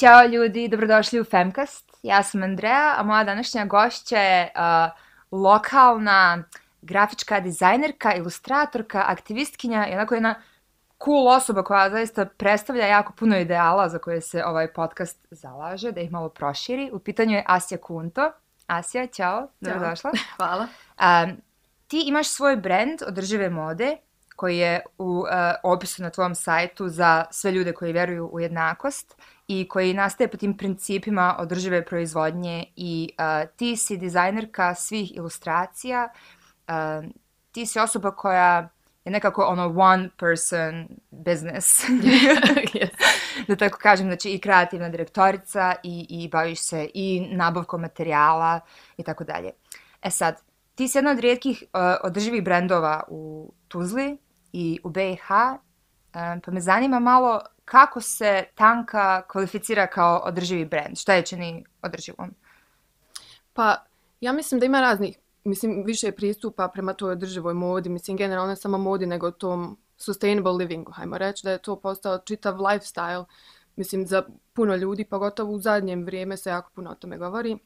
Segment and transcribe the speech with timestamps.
[0.00, 1.90] Ćao ljudi, dobrodošli u Femcast.
[2.02, 4.92] Ja sam Andrea, a moja današnja gošća je uh,
[5.40, 6.44] lokalna
[6.82, 10.34] grafička dizajnerka, ilustratorka, aktivistkinja i onako jedna
[11.04, 16.00] cool osoba koja zaista predstavlja jako puno ideala za koje se ovaj podcast zalaže, da
[16.00, 16.90] ih malo proširi.
[16.92, 18.32] U pitanju je Asja Kunto.
[18.66, 20.10] Asja, ćao, dobrodošla.
[20.36, 20.66] Hvala.
[21.00, 21.36] Um,
[21.86, 23.96] ti imaš svoj brand održive mode
[24.40, 25.26] koji je u uh,
[25.62, 29.16] opisu na tvom sajtu za sve ljude koji vjeruju u jednakost
[29.48, 36.08] i koji nastaje po tim principima održive proizvodnje i uh, ti si dizajnerka svih ilustracija,
[36.68, 37.10] uh,
[37.52, 38.68] ti si osoba koja
[39.04, 41.84] je nekako ono one person business.
[42.74, 42.88] yes.
[43.48, 48.60] da tako kažem, znači i kreativna direktorica i, i baviš se i nabavkom materijala
[48.96, 49.50] i tako dalje.
[50.02, 50.40] E sad,
[50.74, 54.18] ti si jedna od rijetkih uh, održivih brendova u Tuzli
[54.52, 55.28] i u BiH,
[56.12, 60.98] pa me zanima malo kako se tanka kvalificira kao održivi brend?
[60.98, 62.34] Šta je čini održivom?
[63.52, 63.84] Pa,
[64.20, 68.56] ja mislim da ima raznih, mislim, više pristupa prema toj održivoj modi, mislim, generalno ne
[68.56, 73.24] samo modi, nego tom sustainable livingu, hajmo reći, da je to postao čitav lifestyle,
[73.76, 77.58] mislim, za puno ljudi, pogotovo u zadnjem vrijeme se jako puno o tome govori.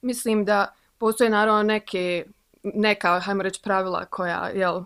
[0.00, 2.26] Mislim da postoje naravno neke,
[2.62, 4.84] neka, hajmo reći, pravila koja, jel,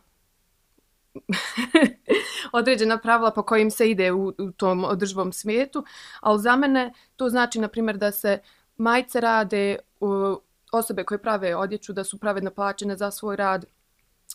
[2.53, 5.85] određena pravila po kojim se ide u, u tom održivom svijetu,
[6.21, 8.39] ali za mene to znači, na primjer, da se
[8.77, 10.37] majice rade, u,
[10.73, 13.65] osobe koje prave odjeću, da su pravedno plaćene za svoj rad,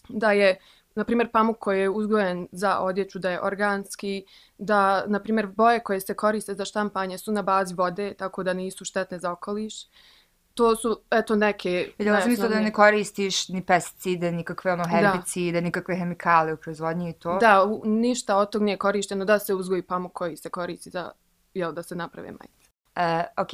[0.09, 0.59] da je,
[0.95, 4.25] na primjer, pamuk koji je uzgojen za odjeću, da je organski,
[4.57, 8.53] da, na primjer, boje koje se koriste za štampanje su na bazi vode, tako da
[8.53, 9.87] nisu štetne za okoliš
[10.55, 11.91] to su, eto, neke...
[11.97, 15.65] Vidjela sam isto da ne koristiš ni pesticide, nikakve ono herbicide, da.
[15.65, 17.37] nikakve hemikale u proizvodnji i to.
[17.37, 21.11] Da, u, ništa od tog nije korišteno da se uzgoji pamuk koji se koristi za,
[21.53, 22.69] jel, da se naprave majice.
[22.95, 23.49] Uh, ok,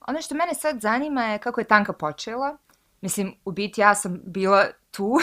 [0.00, 2.56] ono što mene sad zanima je kako je Tanka počela.
[3.00, 5.20] Mislim, u biti ja sam bila tu uh,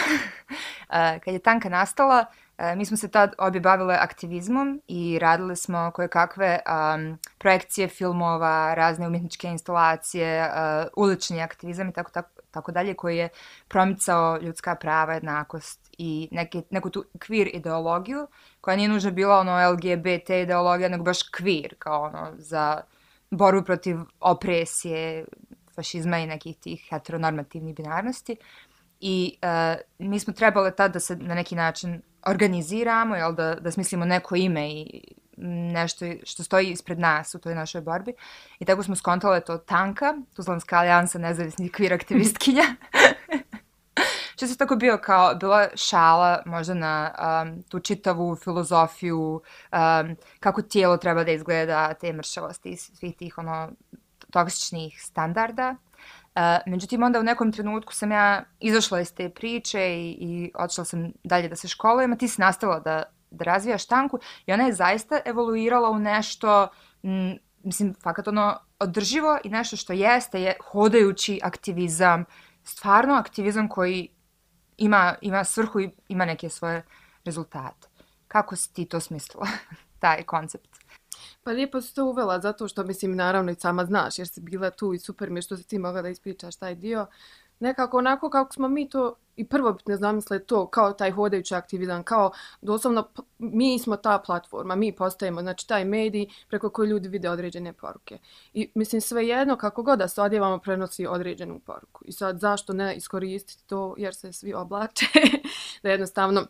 [1.24, 2.26] kad je Tanka nastala.
[2.30, 7.18] Uh, E, mi smo se tad obje bavile aktivizmom i radile smo koje kakve um,
[7.38, 13.28] projekcije filmova, razne umjetničke instalacije, uh, ulični aktivizam i tako, tako, tako dalje koji je
[13.68, 18.26] promicao ljudska prava, jednakost i neke, neku tu kvir ideologiju
[18.60, 22.80] koja nije nužno bila ono LGBT ideologija, nego baš kvir kao ono za
[23.30, 25.24] borbu protiv opresije,
[25.74, 28.36] fašizma i nekih tih heteronormativnih binarnosti.
[29.06, 33.70] I uh, mi smo trebali tad da se na neki način organiziramo, jel, da, da
[33.70, 35.04] smislimo neko ime i
[35.72, 38.14] nešto što stoji ispred nas u toj našoj borbi.
[38.58, 42.64] I tako smo skontale to Tanka, Tuzlanska alijansa nezavisnih kvir aktivistkinja.
[44.36, 49.42] što se tako bio kao, bila šala možda na um, tu čitavu filozofiju,
[49.72, 53.70] um, kako tijelo treba da izgleda, te mršavosti, svih tih ono,
[54.30, 55.76] toksičnih standarda.
[56.66, 61.12] Međutim, onda u nekom trenutku sam ja izašla iz te priče i, i odšla sam
[61.24, 64.72] dalje da se školujem, a ti si nastavila da, da razvijaš tanku i ona je
[64.72, 66.68] zaista evoluirala u nešto,
[67.02, 72.24] m, mislim, fakat ono, održivo i nešto što jeste, je hodajući aktivizam,
[72.64, 74.08] stvarno aktivizam koji
[74.76, 76.82] ima, ima svrhu i ima neke svoje
[77.24, 77.88] rezultate.
[78.28, 79.46] Kako si ti to smislila,
[80.00, 80.73] taj koncept?
[81.44, 84.70] Pa lijepo si to uvela, zato što mislim, naravno i sama znaš, jer si bila
[84.70, 87.06] tu i super mi je što si ti mogla da ispričaš taj dio.
[87.60, 92.32] Nekako onako kako smo mi to i prvo zamisle to kao taj hodajući aktivizam, kao
[92.62, 97.72] doslovno mi smo ta platforma, mi postajemo, znači taj medij preko koji ljudi vide određene
[97.72, 98.18] poruke.
[98.54, 102.04] I mislim sve jedno kako god da se odjevamo prenosi određenu poruku.
[102.04, 105.06] I sad zašto ne iskoristiti to jer se svi oblače,
[105.82, 106.46] da jednostavno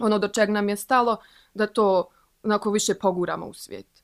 [0.00, 1.16] ono do čeg nam je stalo
[1.54, 2.08] da to
[2.42, 3.95] onako više poguramo u svijet.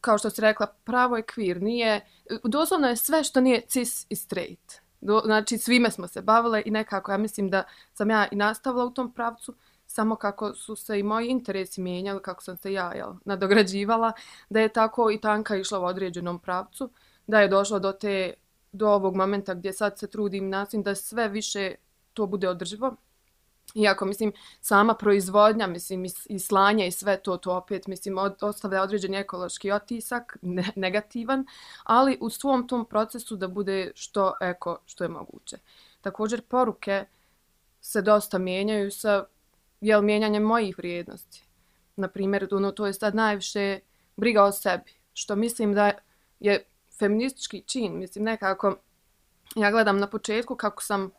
[0.00, 2.00] Kao što si rekla, pravo je kvir, nije,
[2.44, 4.80] doslovno je sve što nije cis i straight.
[5.00, 7.62] Do, znači, svime smo se bavile i nekako, ja mislim da
[7.94, 9.54] sam ja i nastavila u tom pravcu,
[9.86, 14.12] samo kako su se i moji interesi mijenjali, kako sam se ja jel, nadograđivala,
[14.50, 16.90] da je tako i tanka išla u određenom pravcu,
[17.26, 18.34] da je došla do te
[18.72, 21.74] do ovog momenta gdje sad se trudim nasim da sve više
[22.14, 22.96] to bude održivo,
[23.74, 28.82] Iako, mislim, sama proizvodnja, mislim, i slanje i sve to, to opet, mislim, od, ostavlja
[28.82, 31.46] određen ekološki otisak, ne, negativan,
[31.84, 35.56] ali u svom tom procesu da bude što eko, što je moguće.
[36.00, 37.04] Također, poruke
[37.80, 39.24] se dosta mijenjaju sa,
[39.80, 41.44] jel, mijenjanjem mojih vrijednosti.
[41.96, 43.80] Naprimjer, ono, to je sad najviše
[44.16, 45.92] briga o sebi, što mislim da
[46.40, 46.64] je
[46.98, 48.76] feministički čin, mislim, nekako,
[49.56, 51.10] ja gledam na početku kako sam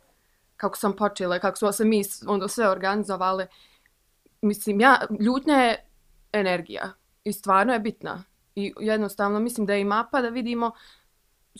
[0.62, 3.46] kako sam počela, kako smo se mi onda sve organizovali.
[4.42, 5.86] Mislim, ja, ljutnja je
[6.34, 6.94] energija
[7.24, 8.24] i stvarno je bitna.
[8.56, 10.72] I jednostavno mislim da je i mapa da vidimo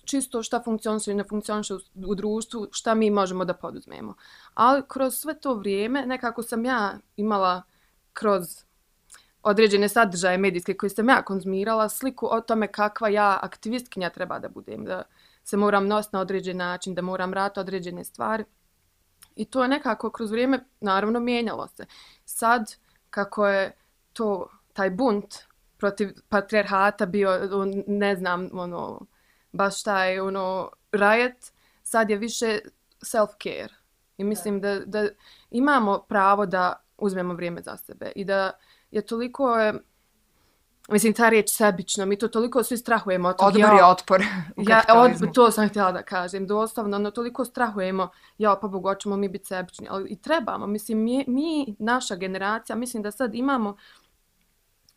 [0.06, 4.14] čisto šta funkcioniše i ne funkcioniše u, u društvu, šta mi možemo da poduzmemo.
[4.54, 7.62] Ali kroz sve to vrijeme nekako sam ja imala
[8.14, 8.64] kroz
[9.44, 14.50] određene sadržaje medijske koje sam ja konzumirala sliku o tome kakva ja aktivistkinja treba da
[14.50, 15.04] budem, da
[15.44, 18.46] se moram nositi na određen način, da moram rati određene stvari.
[19.36, 21.86] I to je nekako kroz vrijeme naravno mijenjalo se.
[22.26, 22.76] Sad
[23.10, 23.72] kako je
[24.14, 25.36] to taj bunt
[25.78, 27.40] protiv patrijarhata bio
[27.88, 29.06] ne znam ono
[29.52, 31.38] baš taj ono riot
[31.84, 32.60] sad je više
[33.02, 33.74] self care
[34.18, 35.08] i mislim da da
[35.52, 38.52] imamo pravo da uzmemo vrijeme za sebe i da
[38.92, 39.74] je toliko je
[40.90, 43.48] Mislim, ta riječ sebično, mi to toliko svi strahujemo od toga.
[43.48, 44.24] Odbor je otpor
[44.58, 49.18] ja, od, To sam htjela da kažem, doslovno, no toliko strahujemo, ja, pa Bogu, ćemo
[49.18, 50.68] mi biti sebični, ali i trebamo.
[50.68, 53.76] Mislim, mi, mi, naša generacija, mislim da sad imamo,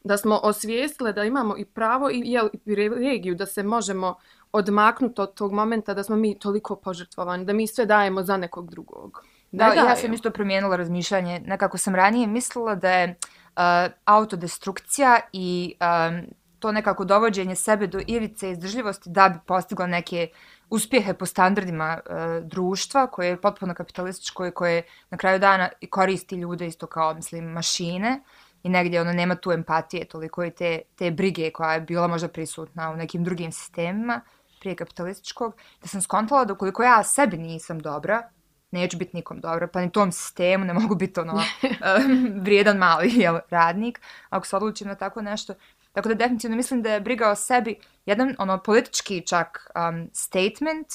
[0.05, 4.15] da smo osvijestile da imamo i pravo i, jel, i privilegiju da se možemo
[4.53, 8.71] odmaknuti od tog momenta da smo mi toliko požrtvovani, da mi sve dajemo za nekog
[8.71, 9.25] drugog.
[9.53, 11.41] Da, da ja sam isto promijenila razmišljanje.
[11.47, 16.23] Nekako sam ranije mislila da je uh, Eh, autodestrukcija i um,
[16.59, 20.29] to nekako dovođenje sebe do ivice izdržljivosti da bi postigla neke
[20.71, 26.37] uspjehe po standardima uh, društva koje je potpuno kapitalističko i koje na kraju dana koristi
[26.37, 28.21] ljude isto kao, mislim, mašine
[28.63, 32.29] i negdje ono nema tu empatije toliko i te, te brige koja je bila možda
[32.29, 34.21] prisutna u nekim drugim sistemima
[34.61, 38.31] prije kapitalističkog, da sam skontala da ukoliko ja sebi nisam dobra,
[38.75, 41.43] neću biti nikom dobro, pa ni tom sistemu ne mogu biti ono
[42.45, 45.55] vrijedan mali jel, radnik, ako se odlučim na tako nešto.
[45.93, 50.87] Tako da definitivno mislim da je briga o sebi jedan ono politički čak um, statement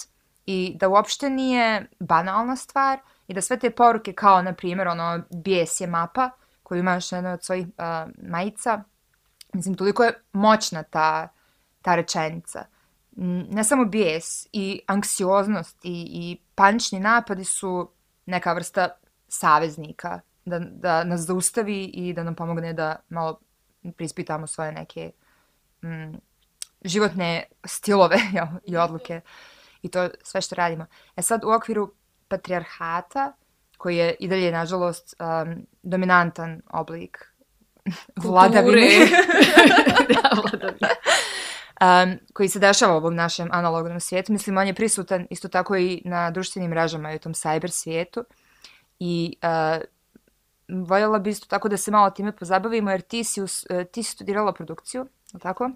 [0.46, 5.22] i da uopšte nije banalna stvar i da sve te poruke kao na primjer ono
[5.36, 6.30] bijes je mapa
[6.64, 8.84] koju imaš na jednoj od svojih uh, majica,
[9.54, 11.28] mislim toliko je moćna ta,
[11.81, 12.66] ta rečenica
[13.50, 17.92] ne samo bijes i anksioznost i, i panični napadi su
[18.25, 18.89] neka vrsta
[19.27, 23.39] saveznika da, da nas zaustavi i da nam pomogne da malo
[23.98, 25.12] prispitamo svoje neke
[25.83, 26.18] mm,
[26.83, 28.18] životne stilove
[28.71, 29.21] i odluke
[29.81, 30.86] i to sve što radimo.
[31.16, 31.94] E sad u okviru
[32.27, 33.33] patrijarhata,
[33.77, 37.33] koji je i dalje, nažalost, um, dominantan oblik
[38.24, 38.88] vladavine.
[40.10, 40.39] da,
[41.81, 44.31] um, koji se dešava u ovom našem analognom svijetu.
[44.31, 48.24] Mislim, on je prisutan isto tako i na društvenim mrežama i u tom cyber svijetu.
[49.00, 49.84] I uh,
[50.70, 54.04] voljela bi isto tako da se malo time pozabavimo, jer ti si, us, e, ti
[54.04, 55.08] si studirala produkciju,
[55.42, 55.72] tako?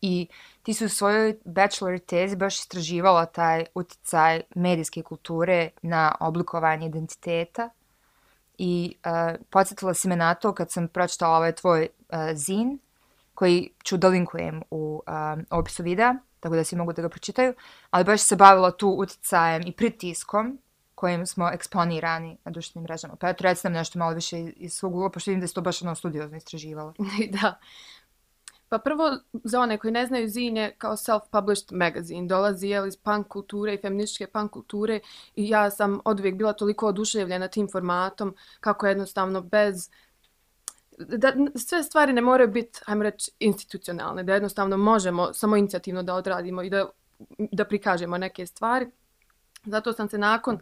[0.00, 0.28] I
[0.62, 7.70] ti si u svojoj bachelor tezi baš istraživala taj uticaj medijske kulture na oblikovanje identiteta.
[8.58, 12.78] I uh, podsjetila si me na to kad sam pročitala ovaj tvoj uh, zin,
[13.36, 17.54] koji ću da linkujem u um, opisu videa, tako da svi mogu da ga pročitaju,
[17.90, 20.58] ali baš se bavila tu utjecajem i pritiskom
[20.94, 23.16] kojim smo eksponirani na društvenim mrežama.
[23.16, 25.60] Pa eto, recite nam nešto malo više iz svog ugla, pošto vidim da se to
[25.60, 26.94] baš ono studiozno istraživala.
[27.40, 27.58] da.
[28.68, 32.26] Pa prvo, za one koji ne znaju, Zin je kao self-published magazine.
[32.26, 35.00] Dolazi je iz punk kulture i feminističke punk kulture
[35.34, 39.90] i ja sam od uvijek bila toliko oduševljena tim formatom kako jednostavno bez
[40.98, 46.14] da sve stvari ne moraju biti, ajmo reći, institucionalne, da jednostavno možemo samo inicijativno da
[46.14, 46.86] odradimo i da,
[47.38, 48.90] da prikažemo neke stvari.
[49.64, 50.58] Zato sam se nakon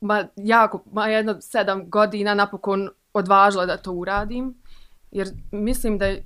[0.00, 4.54] ma, jako, ma jedno sedam godina napokon odvažila da to uradim,
[5.10, 6.24] jer mislim da je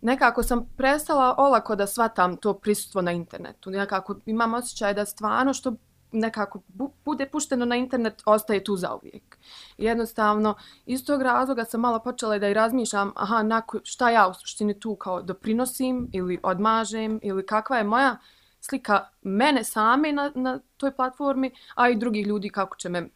[0.00, 3.70] nekako sam prestala olako da shvatam to prisustvo na internetu.
[3.70, 5.74] Nekako imam osjećaj da stvarno što
[6.12, 6.62] nekako
[7.04, 9.38] bude pušteno na internet, ostaje tu za uvijek.
[9.78, 10.54] Jednostavno,
[10.86, 14.80] iz tog razloga sam malo počela da i razmišljam, aha, nako, šta ja u suštini
[14.80, 18.16] tu kao doprinosim ili odmažem ili kakva je moja
[18.60, 23.08] slika mene same na, na toj platformi, a i drugih ljudi kako će me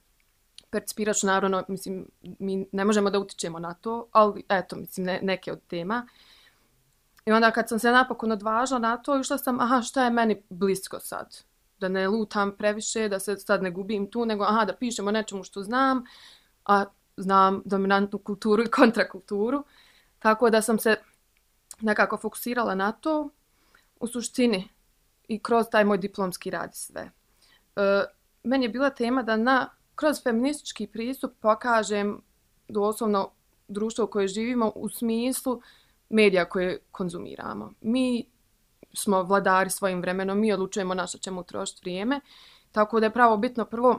[0.70, 5.52] percipirati, naravno, mislim, mi ne možemo da utičemo na to, ali eto, mislim, ne, neke
[5.52, 6.06] od tema.
[7.26, 10.42] I onda kad sam se napokon odvažila na to, išla sam, aha, šta je meni
[10.48, 11.36] blisko sad?
[11.80, 15.44] Da ne lutam previše, da se sad ne gubim tu, nego aha, da pišemo nečemu
[15.44, 16.04] što znam,
[16.64, 16.84] a
[17.16, 19.64] znam dominantnu kulturu i kontrakulturu.
[20.18, 20.96] Tako da sam se
[21.80, 23.30] nekako fokusirala na to
[24.00, 24.68] u suštini
[25.28, 27.10] i kroz taj moj diplomski rad i sve.
[27.76, 28.04] E,
[28.42, 32.22] meni je bila tema da na, kroz feministički pristup pokažem
[32.68, 33.30] doslovno
[33.68, 35.60] društvo u kojoj živimo u smislu
[36.08, 37.72] medija koje konzumiramo.
[37.80, 38.24] Mi
[38.96, 42.20] smo vladari svojim vremenom, mi odlučujemo na što ćemo utrošiti vrijeme.
[42.72, 43.98] Tako da je pravo bitno prvo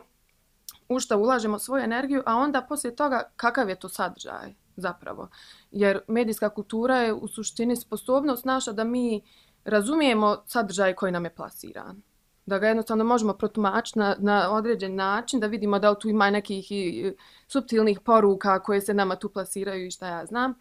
[0.89, 4.53] u što ulažemo svoju energiju, a onda poslije toga kakav je to sadržaj.
[4.77, 5.29] zapravo.
[5.71, 9.21] Jer medijska kultura je u suštini sposobnost naša da mi
[9.65, 12.01] razumijemo sadržaj koji nam je plasiran.
[12.45, 16.29] Da ga jednostavno možemo protumačiti na, na određen način, da vidimo da li tu ima
[16.29, 17.13] nekih i,
[17.47, 20.53] subtilnih poruka koje se nama tu plasiraju i šta ja znam.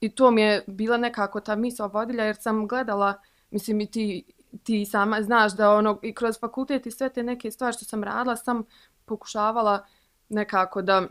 [0.00, 3.14] I to mi je bila nekako ta misla vodilja jer sam gledala,
[3.54, 4.24] mislim i ti,
[4.62, 8.04] ti sama znaš da ono i kroz fakultet i sve te neke stvari što sam
[8.04, 8.64] radila sam
[9.04, 9.86] pokušavala
[10.28, 11.06] nekako da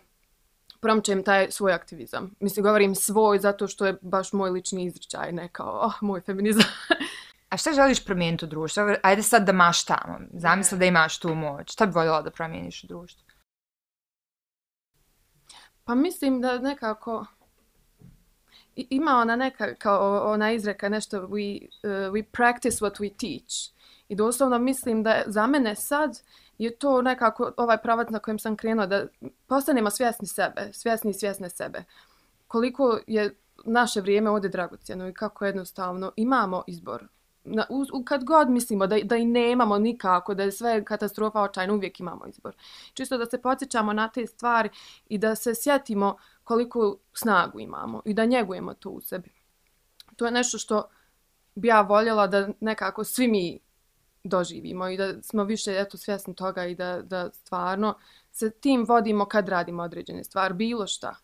[0.81, 2.35] promčem taj svoj aktivizam.
[2.39, 6.65] Mislim, govorim svoj zato što je baš moj lični izričaj, ne kao oh, moj feminizam.
[7.49, 8.83] A šta želiš promijeniti u društvu?
[9.03, 10.19] Ajde sad da maštamo.
[10.33, 11.73] Zamisli da imaš tu moć.
[11.73, 13.23] Šta bi voljela da promijeniš u društvu?
[15.83, 17.25] Pa mislim da nekako
[18.75, 23.73] ima ona neka kao ona izreka nešto we, uh, we practice what we teach.
[24.07, 26.21] I doslovno mislim da za mene sad
[26.57, 29.05] je to nekako ovaj pravac na kojem sam krenuo, da
[29.47, 31.83] postanemo svjesni sebe, svjesni i svjesne sebe.
[32.47, 37.07] Koliko je naše vrijeme ovdje dragocjeno i kako jednostavno imamo izbor.
[37.45, 41.41] Na, u, u, kad god mislimo da, da i nemamo nikako, da je sve katastrofa
[41.41, 42.55] očajna, uvijek imamo izbor.
[42.93, 44.69] Čisto da se podsjećamo na te stvari
[45.09, 49.31] i da se sjetimo koliko snagu imamo i da njegujemo to u sebi.
[50.15, 50.89] To je nešto što
[51.55, 53.59] bi ja voljela da nekako svi mi
[54.23, 57.95] doživimo i da smo više eto svjesni toga i da, da stvarno
[58.31, 61.15] se tim vodimo kad radimo određene stvari, bilo šta.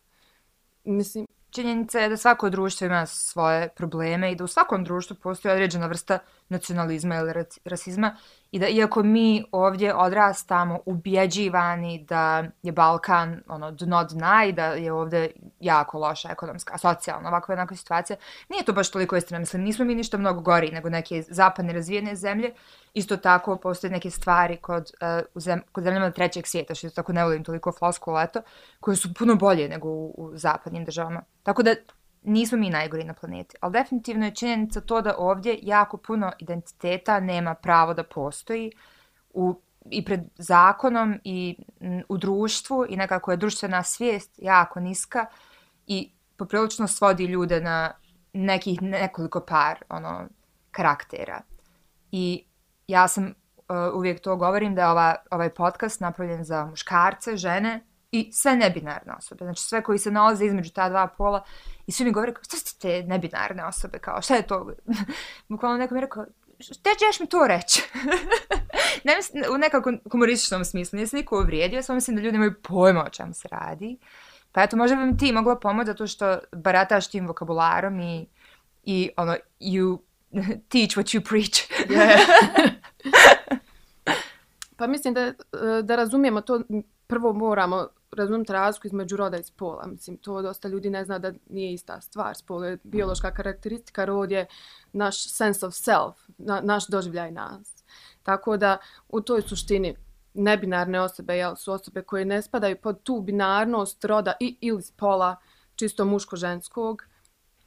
[0.83, 5.53] Mislim, činjenica je da svako društvo ima svoje probleme i da u svakom društvu postoji
[5.53, 7.33] određena vrsta nacionalizma ili
[7.65, 8.17] rasizma
[8.51, 14.65] i da iako mi ovdje odrastamo ubjeđivani da je Balkan ono, dno dna i da
[14.65, 18.17] je ovdje jako loša ekonomska, socijalna ovakva jednaka situacija,
[18.49, 19.39] nije to baš toliko istina.
[19.39, 22.53] Mislim, nismo mi ništa mnogo gori nego neke zapadne razvijene zemlje.
[22.93, 27.13] Isto tako postoje neke stvari kod, uh, u zem, kod zemljama trećeg svijeta, što tako
[27.13, 28.41] ne volim toliko flosku leto,
[28.79, 31.21] koje su puno bolje nego u, u zapadnim državama.
[31.43, 31.75] Tako da
[32.23, 33.55] nismo mi najgori na planeti.
[33.61, 38.71] Ali definitivno je činjenica to da ovdje jako puno identiteta nema pravo da postoji
[39.33, 41.57] u, i pred zakonom i
[42.09, 45.25] u društvu i nekako je društvena svijest jako niska
[45.87, 47.91] i poprilično svodi ljude na
[48.33, 50.27] nekih nekoliko par ono
[50.71, 51.41] karaktera.
[52.11, 52.45] I
[52.87, 53.33] ja sam uh,
[53.95, 59.13] uvijek to govorim da je ova, ovaj podcast napravljen za muškarce, žene, i sve nebinarne
[59.17, 61.43] osobe, znači sve koji se nalaze između ta dva pola
[61.87, 64.71] i svi mi govore kao, šta ste te nebinarne osobe, kao, šta je to?
[65.49, 66.25] Bukvalno neko mi je rekao,
[66.57, 67.83] te ćeš mi to reći?
[69.05, 73.03] ne mislim, u nekakvom humorističnom smislu, se niko uvrijedio, samo mislim da ljudi imaju pojma
[73.03, 73.97] o čemu se radi.
[74.51, 78.27] Pa eto, možda bi mi ti mogla pomoći zato što barataš tim vokabularom i,
[78.83, 79.99] i ono, you
[80.71, 81.87] teach what you preach.
[81.89, 82.19] yeah.
[84.77, 85.33] pa mislim da,
[85.81, 86.61] da razumijemo to,
[87.07, 89.87] prvo moramo razumjeti razliku između roda i spola.
[89.87, 92.35] Mislim, to dosta ljudi ne zna da nije ista stvar.
[92.35, 94.45] Spol je biološka karakteristika, rod je
[94.93, 97.83] naš sense of self, na, naš doživljaj nas.
[98.23, 98.77] Tako da
[99.09, 99.95] u toj suštini
[100.33, 105.35] nebinarne osobe jel, su osobe koje ne spadaju pod tu binarnost roda i ili spola
[105.75, 107.03] čisto muško-ženskog.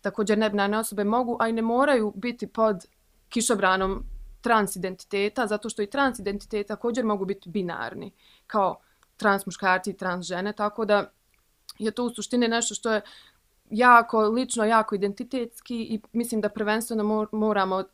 [0.01, 2.87] Također nebinarne osobe mogu, a i ne moraju biti pod
[3.29, 4.05] kišobranom
[4.41, 8.13] transidentiteta, zato što i transidentiteta također mogu biti binarni.
[8.47, 8.81] Kao
[9.23, 11.11] trans muškarci i trans žene, tako da
[11.79, 13.03] je to u suštini nešto što je
[13.71, 17.85] jako lično, jako identitetski i mislim da prvenstveno moramo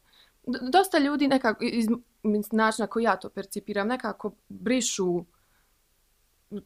[0.72, 1.86] dosta ljudi nekako iz
[2.52, 5.24] načina koji ja to percipiram nekako brišu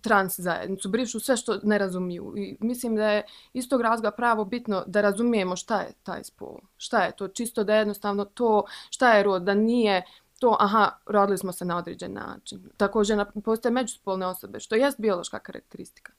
[0.01, 2.35] trans zajednicu, brišu sve što ne razumiju.
[2.37, 6.59] I mislim da je iz tog razloga pravo bitno da razumijemo šta je taj spol.
[6.77, 7.29] Šta je to?
[7.29, 10.05] Čisto da jednostavno to, šta je rod, da nije
[10.43, 12.69] to, aha, rodili smo se na određen način.
[12.77, 16.13] Također postoje međuspolne osobe, što je biološka karakteristika.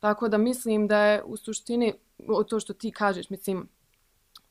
[0.00, 1.94] Tako da mislim da je u suštini,
[2.48, 3.68] to što ti kažeš, mislim,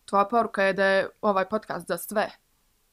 [0.05, 2.29] tvoja poruka je da je ovaj podcast za sve.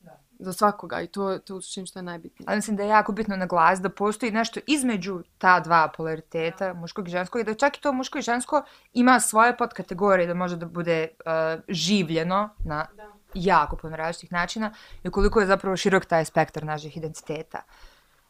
[0.00, 0.20] Da.
[0.38, 2.46] Za svakoga i to, to u suštini što je najbitnije.
[2.48, 6.74] Ali mislim da je jako bitno na glas da postoji nešto između ta dva polariteta,
[6.74, 10.34] muškog i ženskog, i da čak i to muško i žensko ima svoje podkategorije da
[10.34, 14.72] može da bude uh, življeno na da jako puno različitih načina
[15.04, 17.62] i koliko je zapravo širok taj spektar naših identiteta.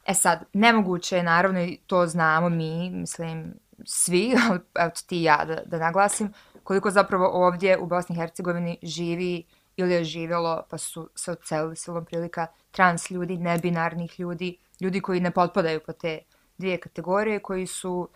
[0.06, 3.54] E sad, nemoguće je, naravno, i to znamo mi, mislim,
[3.84, 4.32] svi,
[4.80, 6.32] evo ti i ja da, da naglasim,
[6.64, 9.44] koliko zapravo ovdje u Bosni i Hercegovini živi
[9.76, 15.20] ili je živjelo, pa su se ocelili silom prilika, trans ljudi, nebinarnih ljudi, ljudi koji
[15.20, 16.18] ne potpadaju po te
[16.58, 18.08] dvije kategorije, koji su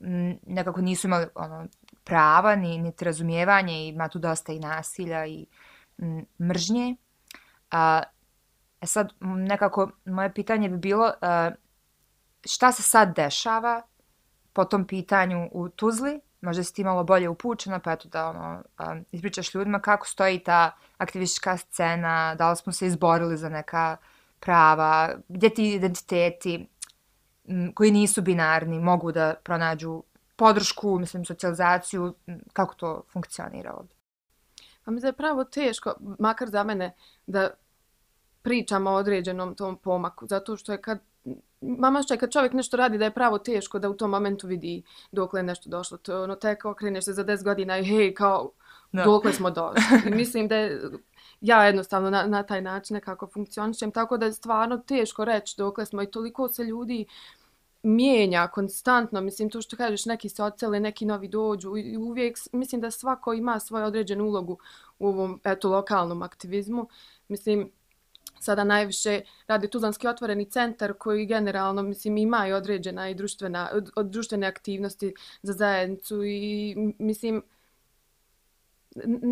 [0.00, 1.66] m, nekako nisu imali ono,
[2.04, 5.46] prava, ni, ni razumijevanje, i ima tu dosta i nasilja i
[6.40, 6.96] mržnje.
[7.70, 8.02] A,
[8.80, 11.50] e sad, nekako, moje pitanje bi bilo a,
[12.46, 13.82] šta se sad dešava
[14.52, 18.62] po tom pitanju u Tuzli, možda si ti malo bolje upućena, pa eto da ono,
[18.78, 23.96] a, ispričaš ljudima kako stoji ta aktivistička scena, da li smo se izborili za neka
[24.40, 26.68] prava, gdje ti identiteti
[27.48, 30.02] m, koji nisu binarni mogu da pronađu
[30.36, 32.14] podršku, mislim, socijalizaciju,
[32.52, 33.93] kako to funkcionira ovdje.
[34.84, 36.94] Pa mi je pravo teško, makar za mene,
[37.26, 37.50] da
[38.42, 40.98] pričamo o određenom tom pomaku, zato što je kad
[41.60, 44.46] mama što je kad čovjek nešto radi da je pravo teško da u tom momentu
[44.46, 45.98] vidi dokle je nešto došlo.
[45.98, 48.50] To ono tek okreneš se za 10 godina i hej, kao
[48.92, 49.04] no.
[49.04, 49.82] dokle smo došli.
[50.06, 50.80] I mislim da je,
[51.40, 55.86] ja jednostavno na, na taj način nekako funkcionišem, tako da je stvarno teško reći dokle
[55.86, 57.06] smo i toliko se ljudi
[57.84, 62.80] mijenja konstantno, mislim to što kažeš, neki se ocele, neki novi dođu i uvijek, mislim
[62.80, 64.58] da svako ima svoju određenu ulogu
[64.98, 66.88] u ovom, eto, lokalnom aktivizmu.
[67.28, 67.70] Mislim,
[68.40, 73.90] sada najviše radi Tuzlanski otvoreni centar koji generalno mislim ima i određena i društvena od,
[73.96, 77.42] od društvene aktivnosti za zajednicu i mislim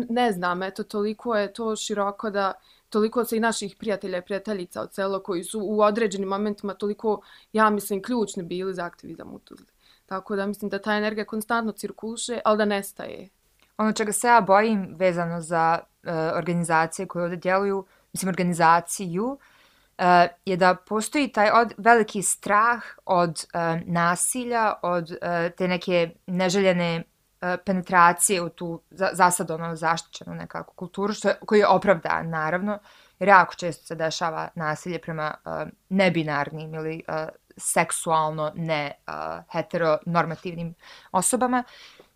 [0.09, 2.53] ne znam, eto toliko je to široko da
[2.93, 7.21] toliko se i naših prijatelja i prijateljica od celo koji su u određenim momentima toliko,
[7.53, 9.65] ja mislim, ključni bili za aktivizam u Tuzli.
[10.05, 13.29] Tako da mislim da ta energija konstantno cirkuše, ali da nestaje.
[13.77, 20.05] Ono čega se ja bojim vezano za uh, organizacije koje ovdje djeluju, mislim, organizaciju, uh,
[20.45, 27.03] je da postoji taj od, veliki strah od uh, nasilja, od uh, te neke neželjene
[27.43, 32.29] E, penetracije u tu za, sad ono zaštićenu nekako kulturu, što je, koji je opravdan,
[32.29, 32.79] naravno,
[33.19, 35.51] jer jako često se dešava nasilje prema uh,
[35.89, 37.15] nebinarnim ili uh,
[37.57, 39.13] seksualno ne uh,
[39.51, 40.73] heteronormativnim
[41.11, 41.63] osobama,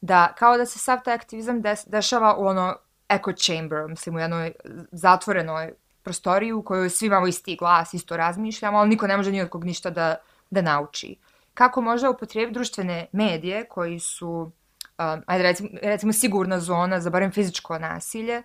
[0.02, 2.76] da kao da se sav taj aktivizam des, dešava u ono
[3.10, 4.52] echo chamber, mislim u jednoj
[4.92, 9.42] zatvorenoj prostoriju u kojoj svi imamo isti glas, isto razmišljamo, ali niko ne može ni
[9.42, 10.16] od kog ništa da,
[10.50, 11.16] da nauči.
[11.54, 14.52] Kako možda upotrijebiti društvene medije koji su,
[15.00, 18.44] um, ajde recimo, recimo sigurna zona za barem fizičko nasilje,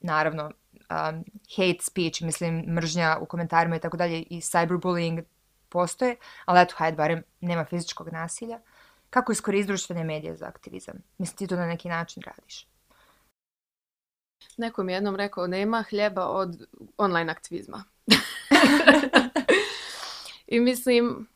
[0.00, 1.24] naravno um,
[1.56, 5.22] hate speech, mislim mržnja u komentarima i tako dalje i cyberbullying
[5.68, 8.60] postoje, ali eto, hajde, barem nema fizičkog nasilja.
[9.10, 10.94] Kako iskoristiti društvene medije za aktivizam?
[11.18, 12.66] Mislim, ti to na neki način radiš?
[14.56, 16.66] Neko mi jednom rekao, nema hljeba od
[16.98, 17.84] online aktivizma.
[20.46, 21.28] I mislim,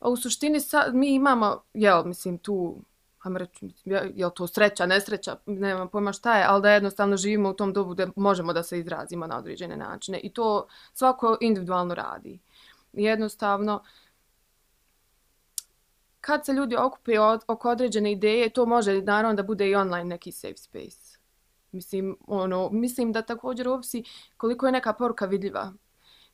[0.00, 2.82] u suštini sad, mi imamo, jel, mislim, tu,
[3.20, 3.70] ajmo reći,
[4.14, 7.94] je to sreća, nesreća, nemam pojma šta je, ali da jednostavno živimo u tom dobu
[7.94, 10.20] da možemo da se izrazimo na određene načine.
[10.22, 12.38] I to svako individualno radi.
[12.92, 13.82] Jednostavno,
[16.20, 17.12] kad se ljudi okupe
[17.46, 21.18] oko određene ideje, to može naravno da bude i online neki safe space.
[21.72, 24.04] Mislim, ono, mislim da također ovisi
[24.36, 25.72] koliko je neka poruka vidljiva.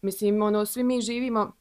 [0.00, 1.52] Mislim, ono, svi mi živimo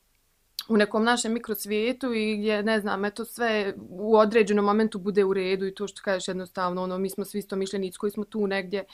[0.69, 5.33] u nekom našem mikrosvijetu i gdje, ne znam, eto sve u određenom momentu bude u
[5.33, 8.47] redu i to što kažeš jednostavno, ono, mi smo svi isto mišljenici koji smo tu
[8.47, 8.85] negdje,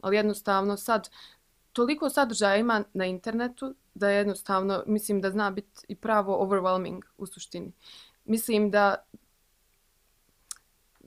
[0.00, 1.08] ali jednostavno sad,
[1.72, 7.26] toliko sadržaja ima na internetu da jednostavno, mislim da zna biti i pravo overwhelming u
[7.26, 7.72] suštini.
[8.24, 8.94] Mislim da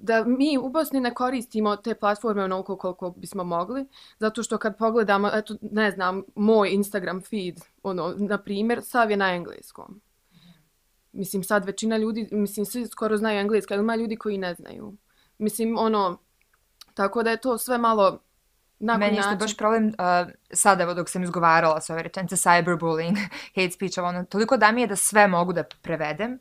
[0.04, 3.86] da mi u Bosni ne koristimo te platforme onoliko koliko bismo mogli,
[4.20, 9.18] zato što kad pogledamo, eto, ne znam, moj Instagram feed, ono, na primjer, sav je
[9.18, 10.02] na engleskom.
[11.14, 14.94] Mislim, sad većina ljudi, mislim, svi skoro znaju engleski, ali ima ljudi koji ne znaju.
[15.38, 16.18] Mislim, ono,
[16.94, 18.20] tako da je to sve malo
[18.80, 23.16] Na Meni je baš problem, uh, sad evo dok sam izgovarala s ove rečence, cyberbullying,
[23.56, 26.40] hate speech, ono, toliko da mi je da sve mogu da prevedem,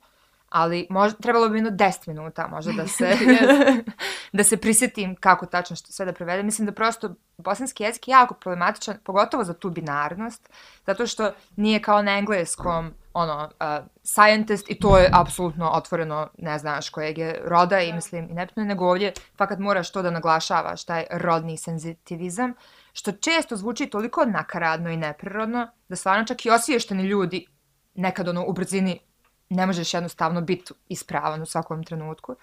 [0.48, 3.16] ali možda, trebalo bi jedno 10 minuta možda da se,
[4.32, 6.46] da se prisjetim kako tačno što sve da prevedem.
[6.46, 10.50] Mislim da prosto bosanski jezik je jako problematičan, pogotovo za tu binarnost,
[10.86, 16.58] zato što nije kao na engleskom ono, uh, scientist i to je apsolutno otvoreno, ne
[16.58, 20.84] znaš kojeg je roda i mislim i nepitno nego ovdje fakat moraš to da naglašavaš,
[20.84, 22.54] taj rodni senzitivizam,
[22.92, 27.46] što često zvuči toliko nakaradno i neprirodno da stvarno čak i osviješteni ljudi
[27.94, 29.00] nekad ono u brzini
[29.48, 32.36] ne možeš jednostavno biti ispravan u svakom trenutku.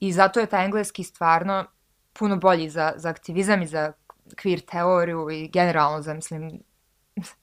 [0.00, 1.64] I zato je taj engleski stvarno
[2.12, 3.92] puno bolji za, za aktivizam i za
[4.26, 6.62] queer teoriju i generalno za, mislim,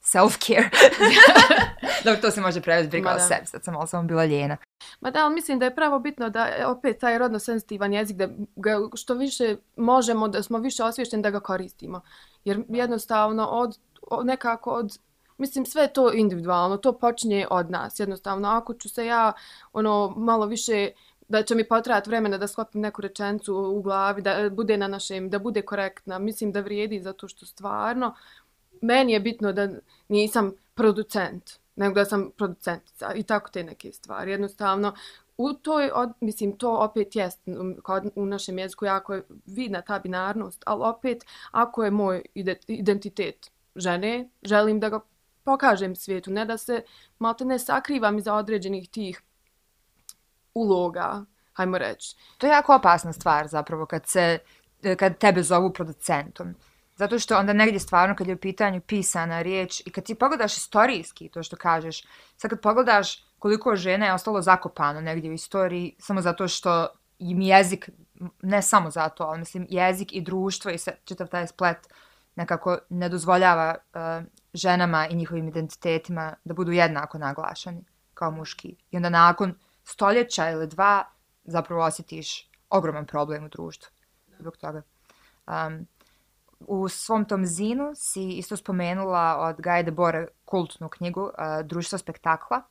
[0.02, 0.70] self-care.
[2.06, 4.58] Dok to se može prevesti briga o sebi, sad sam malo samo bila ljena.
[5.00, 8.28] Ma da, ali mislim da je pravo bitno da opet taj rodno sensitivan jezik, da
[8.56, 12.02] ga što više možemo, da smo više osvješteni da ga koristimo.
[12.46, 15.00] Jer jednostavno od, od nekako od
[15.38, 18.00] Mislim, sve to individualno, to počinje od nas.
[18.00, 19.34] Jednostavno, ako ću se ja
[19.74, 20.92] ono malo više
[21.28, 25.30] da će mi potrajati vremena da sklopim neku rečencu u glavi, da bude na našem,
[25.30, 28.16] da bude korektna, mislim da vrijedi zato što stvarno
[28.82, 29.70] meni je bitno da
[30.08, 34.32] nisam producent, nego da sam producentica i tako te neke stvari.
[34.32, 34.94] Jednostavno,
[35.38, 37.40] u toj, od, mislim, to opet jest
[37.84, 42.22] kod, u našem jeziku jako je vidna ta binarnost, ali opet ako je moj
[42.68, 45.00] identitet žene, želim da ga
[45.44, 46.82] pokažem svijetu, ne da se
[47.20, 49.22] malo ne sakrivam iza određenih tih
[50.54, 52.16] uloga, hajmo reći.
[52.38, 54.40] To je jako opasna stvar zapravo kad se
[54.98, 56.56] kad tebe zovu producentom.
[56.98, 60.58] Zato što onda negdje stvarno kad je u pitanju pisana riječ i kad ti pogledaš
[60.58, 62.04] istorijski to što kažeš,
[62.38, 66.88] sad kad pogledaš koliko žena je ostalo zakopano negdje u istoriji samo zato što
[67.20, 67.90] im jezik,
[68.42, 71.78] ne samo zato, ali mislim jezik i društvo i čitav taj splet
[72.36, 78.76] nekako ne dozvoljava uh, ženama i njihovim identitetima da budu jednako naglašeni kao muški.
[78.92, 81.04] I onda nakon stoljeća ili dva
[81.44, 83.92] zapravo osjetiš ogroman problem u društvu
[84.40, 84.82] zbog toga.
[85.48, 85.88] Um,
[86.60, 91.66] u svom tom zinu si isto spomenula od Gaja de Bore kultnu knjigu eh, uh,
[91.66, 92.62] Društvo spektakla.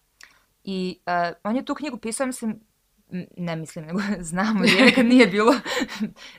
[0.65, 2.61] I uh, on je tu knjigu pisao, mislim,
[3.37, 5.59] ne mislim, nego znamo je, kad nije bilo uh,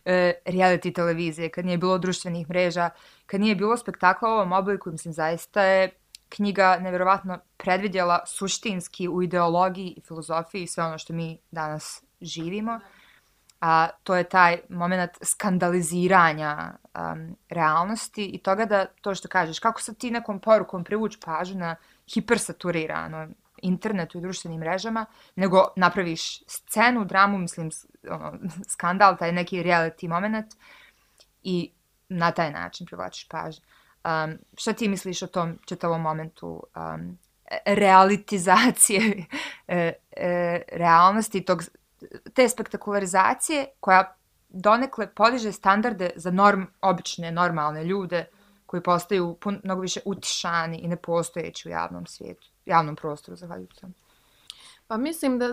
[0.55, 2.89] reality televizije, kad nije bilo društvenih mreža,
[3.25, 5.89] kad nije bilo spektakla u ovom obliku, mislim, zaista je
[6.29, 12.79] knjiga nevjerovatno predvidjela suštinski u ideologiji i filozofiji sve ono što mi danas živimo.
[13.62, 19.82] A to je taj moment skandaliziranja um, realnosti i toga da to što kažeš, kako
[19.82, 21.76] sad ti nekom porukom privući pažu na
[22.13, 23.28] hipersaturirano
[23.62, 27.70] internetu i društvenim mrežama, nego napraviš scenu, dramu, mislim,
[28.10, 28.34] ono,
[28.74, 30.56] skandal, taj neki reality moment
[31.43, 31.72] i
[32.10, 33.65] na taj način privlačiš pažnju.
[34.06, 39.26] Um, šta ti misliš o tom čitavom momentu um, e, realitizacije
[39.67, 41.63] e, e, realnosti tog,
[42.33, 44.15] te spektakularizacije koja
[44.49, 48.25] donekle podiže standarde za norm, obične, normalne ljude
[48.65, 53.93] koji postaju pun, mnogo više utišani i nepostojeći u javnom svijetu, javnom prostoru, zahvaljujući sam.
[54.88, 55.47] Pa mislim da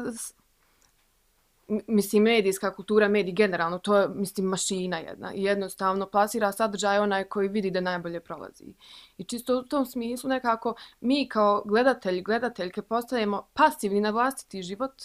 [1.68, 7.24] mislim medijska kultura, mediji generalno, to je mislim mašina jedna i jednostavno plasira sadržaj onaj
[7.24, 8.74] koji vidi da najbolje prolazi.
[9.18, 15.02] I čisto u tom smislu nekako mi kao gledatelji, gledateljke postajemo pasivni na vlastiti život,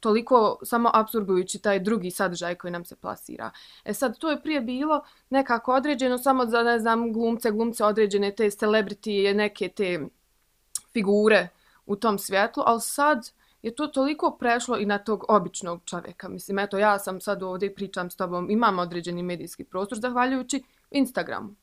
[0.00, 3.50] toliko samo absorbujući taj drugi sadržaj koji nam se plasira.
[3.84, 8.34] E sad, to je prije bilo nekako određeno samo za, ne znam, glumce, glumce određene
[8.34, 10.00] te celebrity, neke te
[10.92, 11.48] figure
[11.86, 13.30] u tom svjetlu, ali sad
[13.62, 16.28] je to toliko prešlo i na tog običnog čovjeka.
[16.28, 20.62] Mislim, eto, ja sam sad ovdje i pričam s tobom, imam određeni medijski prostor zahvaljujući
[20.90, 21.54] Instagramu.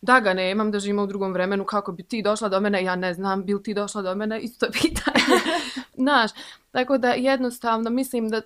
[0.00, 2.84] Da ga ne imam da živimo u drugom vremenu, kako bi ti došla do mene,
[2.84, 5.24] ja ne znam, bil ti došla do mene, isto pitanje.
[6.04, 6.30] Znaš,
[6.70, 8.42] tako da jednostavno mislim da uh,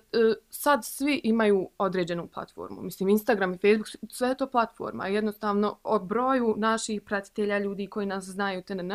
[0.49, 2.81] sad svi imaju određenu platformu.
[2.81, 5.07] Mislim, Instagram i Facebook, sve je to platforma.
[5.07, 8.91] Jednostavno, o broju naših pratitelja, ljudi koji nas znaju, TNN,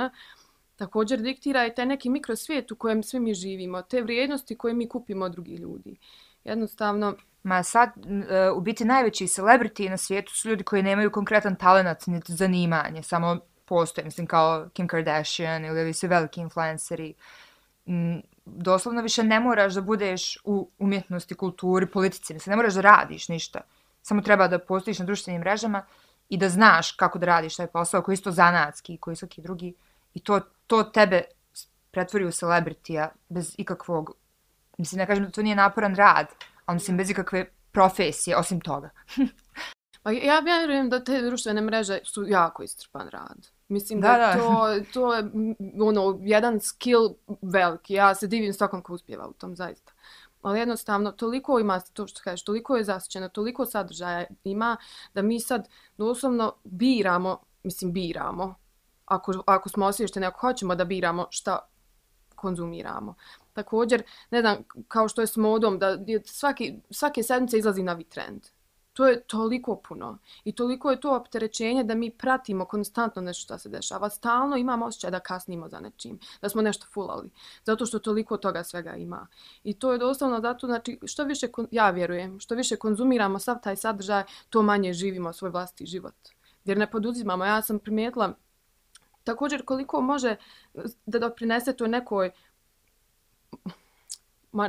[0.76, 4.88] također diktira i taj neki mikrosvijet u kojem svi mi živimo, te vrijednosti koje mi
[4.88, 5.96] kupimo od drugih ljudi.
[6.48, 7.16] Jednostavno...
[7.42, 7.90] Ma sad,
[8.30, 13.02] e, u biti najveći celebrity na svijetu su ljudi koji nemaju konkretan talent, niti zanimanje,
[13.02, 17.14] samo postoje, mislim, kao Kim Kardashian ili ovi su veliki influenceri.
[18.44, 23.28] Doslovno više ne moraš da budeš u umjetnosti, kulturi, politici, mislim, ne moraš da radiš
[23.28, 23.60] ništa.
[24.02, 25.86] Samo treba da postojiš na društvenim mrežama
[26.28, 29.42] i da znaš kako da radiš taj posao, koji je isto zanatski, koji je svaki
[29.42, 29.74] drugi.
[30.14, 31.22] I to, to tebe
[31.90, 34.12] pretvori u celebritija bez ikakvog,
[34.78, 36.26] mislim, ne kažem da to nije naporan rad,
[36.66, 38.90] ali mislim, bez ikakve profesije, osim toga.
[40.02, 43.48] pa ja vjerujem da te društvene mreže su jako istrpan rad.
[43.68, 44.32] Mislim da, da, da.
[44.34, 45.30] to, to je
[45.82, 47.94] ono, jedan skill veliki.
[47.94, 49.92] Ja se divim svakom ko uspjeva u tom, zaista.
[50.42, 54.76] Ali jednostavno, toliko ima, to što kažeš, toliko je zasićeno, toliko sadržaja ima,
[55.14, 58.54] da mi sad doslovno biramo, mislim, biramo,
[59.04, 61.58] ako, ako smo osvješteni, ako hoćemo da biramo šta
[62.34, 63.14] konzumiramo.
[63.58, 64.56] Također, ne znam,
[64.88, 68.42] kao što je s modom, da svaki, svake sedmice izlazi novi trend
[68.98, 73.58] to je toliko puno i toliko je to opterećenje da mi pratimo konstantno nešto što
[73.58, 74.10] se dešava.
[74.10, 77.30] Stalno imamo osjećaj da kasnimo za nečim, da smo nešto fulali,
[77.64, 79.26] zato što toliko toga svega ima.
[79.64, 83.76] I to je doslovno zato, znači, što više, ja vjerujem, što više konzumiramo sav taj
[83.76, 86.14] sadržaj, to manje živimo svoj vlasti život.
[86.64, 87.44] Jer ne poduzimamo.
[87.44, 88.34] Ja sam primijetila
[89.24, 90.36] također koliko može
[91.06, 92.30] da doprinese to nekoj
[94.52, 94.68] ma,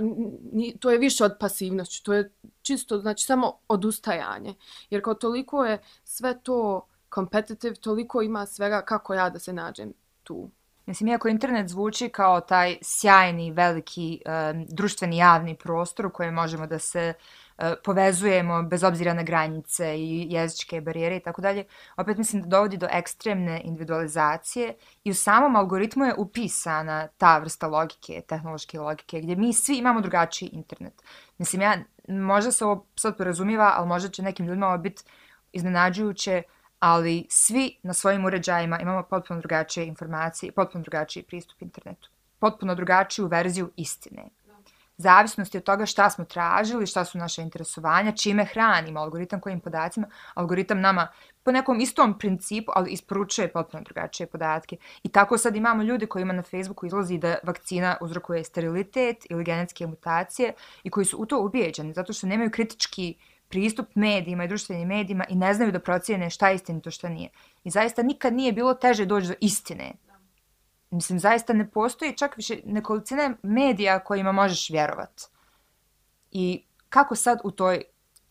[0.52, 4.56] ni, to je više od pasivnosti, to je čisto, znači, samo odustajanje.
[4.90, 9.94] Jer kao toliko je sve to competitive, toliko ima svega kako ja da se nađem
[10.24, 10.50] tu.
[10.86, 16.68] Mislim, iako internet zvuči kao taj sjajni, veliki um, društveni javni prostor u kojem možemo
[16.68, 21.66] da se uh, E, povezujemo bez obzira na granice i jezičke barijere i tako dalje,
[21.98, 27.68] opet mislim da dovodi do ekstremne individualizacije i u samom algoritmu je upisana ta vrsta
[27.68, 31.04] logike, tehnološke logike, gdje mi svi imamo drugačiji internet.
[31.38, 35.04] Mislim, ja, možda se ovo sad porazumiva, ali možda će nekim ljudima ovo biti
[35.52, 36.44] iznenađujuće,
[36.80, 42.10] ali svi na svojim uređajima imamo potpuno drugačije informacije potpuno drugačiji pristup internetu.
[42.40, 44.30] Potpuno drugačiju verziju istine.
[45.00, 50.08] Zavisnosti od toga šta smo tražili, šta su naše interesovanja, čime hranimo algoritam, kojim podacima,
[50.34, 51.08] algoritam nama
[51.44, 54.78] po nekom istom principu, ali isporučuje potpuno drugačije podatke.
[55.04, 59.44] I tako sad imamo ljude koji ima na Facebooku izlazi da vakcina uzrokuje sterilitet ili
[59.44, 63.16] genetske mutacije i koji su u to ubijeđeni zato što nemaju kritički
[63.50, 67.30] pristup medijima i društvenim medijima i ne znaju da procijene šta je istinito, šta nije.
[67.64, 69.94] I zaista nikad nije bilo teže doći do istine.
[70.92, 75.22] Mislim, zaista ne postoji čak više nekolicine medija kojima možeš vjerovat.
[76.32, 77.84] I kako sad u toj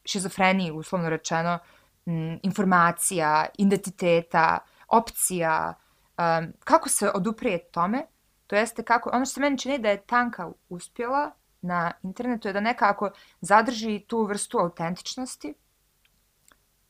[0.05, 1.59] šizofreniji, uslovno rečeno,
[2.07, 5.75] m, informacija, identiteta, opcija,
[6.19, 8.07] um, kako se oduprije tome,
[8.47, 12.53] to jeste kako, ono što se meni čini da je tanka uspjela, na internetu je
[12.53, 15.55] da nekako zadrži tu vrstu autentičnosti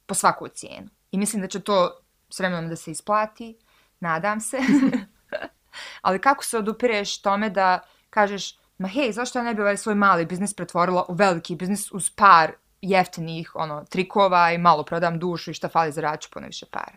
[0.07, 0.89] po svaku cijenu.
[1.11, 2.01] I mislim da će to
[2.31, 3.59] s vremenom da se isplati,
[4.01, 4.59] nadam se.
[6.03, 9.95] Ali kako se odupireš tome da kažeš, ma hej, zašto ja ne bi ovaj svoj
[9.95, 15.51] mali biznis pretvorila u veliki biznis uz par jeftinih ono, trikova i malo prodam dušu
[15.51, 16.97] i šta fali za raču po više para.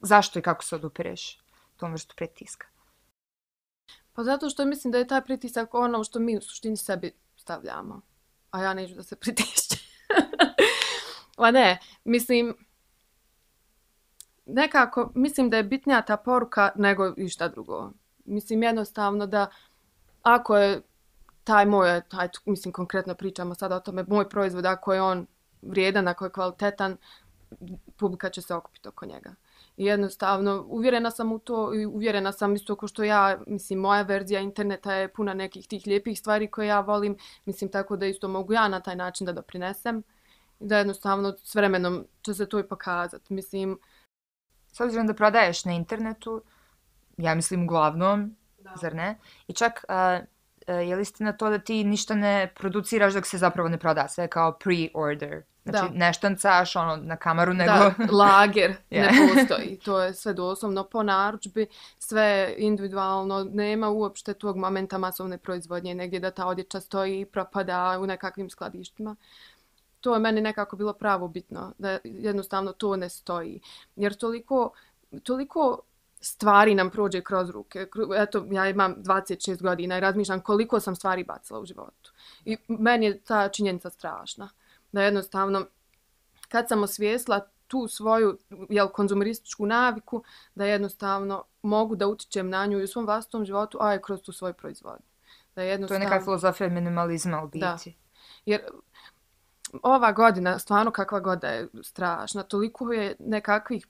[0.00, 1.38] Zašto i kako se odupireš
[1.76, 2.66] tom vrstu pretiska?
[4.12, 8.00] Pa zato što mislim da je taj pritisak ono što mi u suštini sebi stavljamo.
[8.50, 9.76] A ja neću da se pritišće.
[11.36, 12.56] pa ne, mislim,
[14.46, 17.90] nekako, mislim da je bitnija ta poruka nego i šta drugo.
[18.24, 19.46] Mislim jednostavno da
[20.22, 20.82] ako je
[21.44, 25.26] taj moj, taj, mislim konkretno pričamo sada o tome, moj proizvod, ako je on
[25.62, 26.96] vrijedan, ako je kvalitetan,
[27.96, 29.34] publika će se okupiti oko njega.
[29.76, 34.02] I jednostavno, uvjerena sam u to i uvjerena sam isto ko što ja, mislim, moja
[34.02, 38.28] verzija interneta je puna nekih tih lijepih stvari koje ja volim, mislim, tako da isto
[38.28, 40.02] mogu ja na taj način da doprinesem.
[40.60, 43.34] I da jednostavno, s vremenom će se to i pokazati.
[43.34, 43.78] Mislim,
[44.72, 46.42] S obzirom da prodaješ na internetu,
[47.22, 48.70] ja mislim uglavnom, da.
[48.80, 49.18] zar ne?
[49.48, 50.20] I čak, a,
[50.66, 54.08] a, je li istina to da ti ništa ne produciraš dok se zapravo ne proda?
[54.08, 55.42] Sve kao pre-order.
[55.64, 55.98] Znači, da.
[55.98, 57.72] ne štancaš ono, na kamaru, nego...
[57.72, 59.12] Da, lager yeah.
[59.12, 59.78] ne postoji.
[59.78, 61.66] To je sve doslovno po naručbi,
[61.98, 67.98] sve individualno, nema uopšte tog momenta masovne proizvodnje, negdje da ta odjeća stoji i propada
[68.00, 69.16] u nekakvim skladištima.
[70.00, 73.60] To je meni nekako bilo pravo bitno, da jednostavno to ne stoji.
[73.96, 74.70] Jer toliko,
[75.22, 75.80] toliko
[76.22, 77.86] stvari nam prođe kroz ruke.
[78.16, 82.12] Eto, ja imam 26 godina i razmišljam koliko sam stvari bacila u životu.
[82.44, 84.48] I meni je ta činjenica strašna
[84.92, 85.66] da jednostavno
[86.48, 90.22] kad sam osvijesla tu svoju jel, konzumerističku naviku,
[90.54, 94.22] da jednostavno mogu da utičem na nju i u svom vlastnom životu, a je kroz
[94.22, 95.06] tu svoju proizvodnju.
[95.54, 95.98] Da jednostavno...
[95.98, 97.58] To je neka filozofija minimalizma u biti.
[97.58, 97.78] Da.
[98.46, 98.60] Jer
[99.82, 103.86] ova godina, stvarno kakva goda je strašna, toliko je nekakvih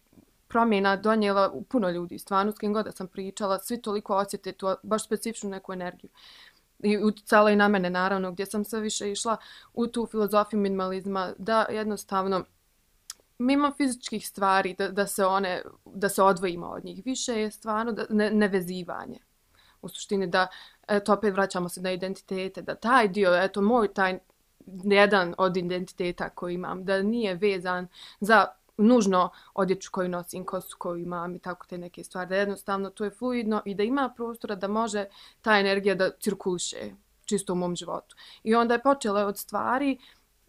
[0.52, 4.74] promjena donijela u puno ljudi, stvarno s kim god sam pričala, svi toliko osjete tu
[4.82, 6.10] baš specifičnu neku energiju.
[6.78, 9.36] I utjecala i na mene naravno gdje sam sve više išla
[9.72, 12.44] u tu filozofiju minimalizma da jednostavno
[13.38, 17.02] mimo fizičkih stvari da, da se one da se odvojimo od njih.
[17.04, 19.18] Više je stvarno da, ne, nevezivanje.
[19.82, 20.46] U suštini da
[20.88, 24.18] eto opet vraćamo se na identitete da taj dio eto moj taj
[24.84, 27.88] jedan od identiteta koji imam da nije vezan
[28.20, 28.46] za
[28.82, 32.28] nužno odjeću koju nosim, kosu koju imam i tako te neke stvari.
[32.28, 35.06] Da jednostavno to je fluidno i da ima prostora da može
[35.40, 36.92] ta energija da cirkuliše
[37.24, 38.16] čisto u mom životu.
[38.42, 39.98] I onda je počela od stvari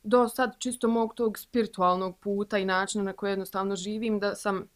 [0.03, 4.67] do sad čisto mog tog spiritualnog puta i načina na koji jednostavno živim, da sam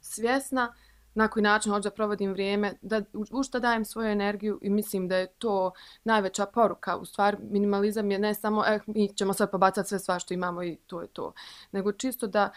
[0.00, 0.74] svjesna
[1.16, 5.08] na koji način hoću da provodim vrijeme, da u što dajem svoju energiju i mislim
[5.08, 5.72] da je to
[6.04, 6.96] najveća poruka.
[6.96, 10.62] U stvari, minimalizam je ne samo, eh, mi ćemo sad pobacati sve sva što imamo
[10.62, 11.32] i to je to.
[11.72, 12.50] Nego čisto da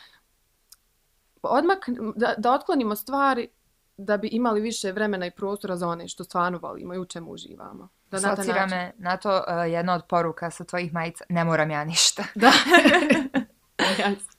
[1.41, 3.49] odmak, da, da otklonimo stvari
[3.97, 7.31] da bi imali više vremena i prostora za one što stvarno volimo i u čemu
[7.31, 7.89] uživamo.
[8.11, 11.83] Da Socira me na to uh, jedna od poruka sa tvojih majica, ne moram ja
[11.83, 12.23] ništa.
[12.35, 12.51] Da.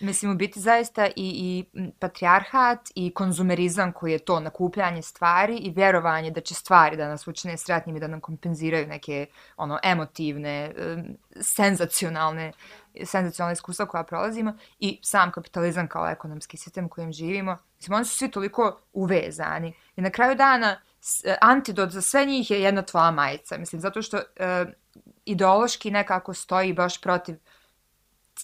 [0.00, 1.64] Mislim, u biti zaista i, i
[1.98, 7.26] patrijarhat i konzumerizam koji je to nakupljanje stvari i vjerovanje da će stvari da nas
[7.26, 9.26] učine sretnim i da nam kompenziraju neke
[9.56, 10.72] ono emotivne,
[11.40, 12.52] senzacionalne,
[13.04, 18.16] senzacionalna iskustva koja prolazimo i sam kapitalizam kao ekonomski sistem kojem živimo, Mislim, oni su
[18.16, 19.74] svi toliko uvezani.
[19.96, 20.80] I na kraju dana,
[21.24, 23.58] e, antidot za sve njih je jedna tvoja majica.
[23.58, 24.64] Mislim, zato što e,
[25.24, 27.36] ideološki nekako stoji baš protiv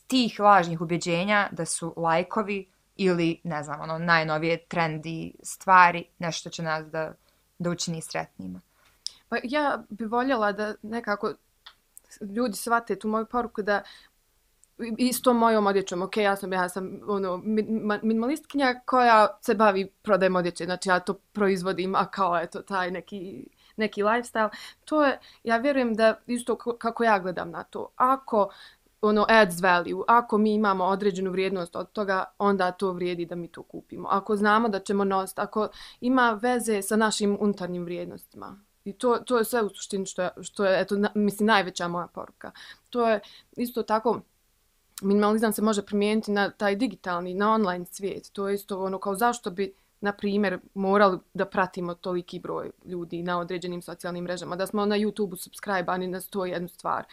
[0.06, 6.62] tih lažnih ubjeđenja da su lajkovi ili, ne znam, ono, najnovije trendi stvari, nešto će
[6.62, 7.12] nas da,
[7.58, 8.60] da učini sretnima.
[9.28, 11.32] Pa ja bi voljela da nekako
[12.20, 13.82] ljudi shvate tu moju poruku da
[14.98, 17.42] isto mojom odjećom, ok, ja sam, ja sam ono,
[18.02, 23.46] minimalistkinja koja se bavi prodajem odjeće, znači ja to proizvodim, a kao eto taj neki,
[23.76, 24.50] neki lifestyle,
[24.84, 28.50] to je, ja vjerujem da isto kako ja gledam na to, ako
[29.00, 33.48] ono adds value, ako mi imamo određenu vrijednost od toga, onda to vrijedi da mi
[33.48, 34.08] to kupimo.
[34.08, 35.68] Ako znamo da ćemo nositi, ako
[36.00, 38.60] ima veze sa našim unutarnjim vrijednostima.
[38.84, 41.88] I to, to je sve u suštini što je, što je eto, na, mislim, najveća
[41.88, 42.50] moja poruka.
[42.90, 43.20] To je
[43.56, 44.20] isto tako,
[45.02, 48.32] minimalizam se može primijeniti na taj digitalni, na online svijet.
[48.32, 53.22] To je isto ono kao zašto bi na primjer, morali da pratimo toliki broj ljudi
[53.22, 57.04] na određenim socijalnim mrežama, da smo na YouTube-u subscribe-ani na to jednu stvar.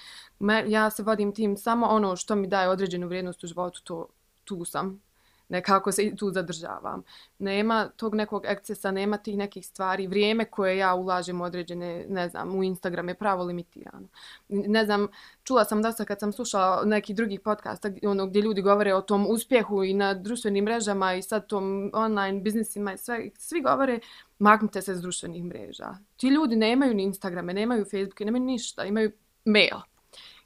[0.68, 4.08] Ja se vodim tim samo ono što mi daje određenu vrijednost u životu, to
[4.44, 5.02] tu sam
[5.50, 7.04] nekako se tu zadržavam.
[7.40, 10.08] Nema tog nekog ekscesa, nema tih nekih stvari.
[10.08, 14.08] Vrijeme koje ja ulažem u određene, ne znam, u Instagram je pravo limitirano.
[14.50, 15.08] Ne znam,
[15.44, 19.28] čula sam dosta kad sam slušala neki drugih podcasta ono, gdje ljudi govore o tom
[19.30, 23.30] uspjehu i na društvenim mrežama i sad tom online biznisima i sve.
[23.38, 24.00] Svi govore
[24.40, 25.98] maknite se s društvenih mreža.
[26.18, 29.12] Ti ljudi nemaju ni Instagrame, nemaju Facebooke, nemaju ništa, imaju
[29.46, 29.78] mail.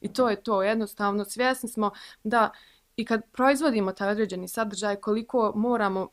[0.01, 0.63] I to je to.
[0.63, 1.91] Jednostavno, svjesni smo
[2.23, 2.51] da
[2.99, 6.09] i kad proizvodimo taj određeni sadržaj, koliko moramo,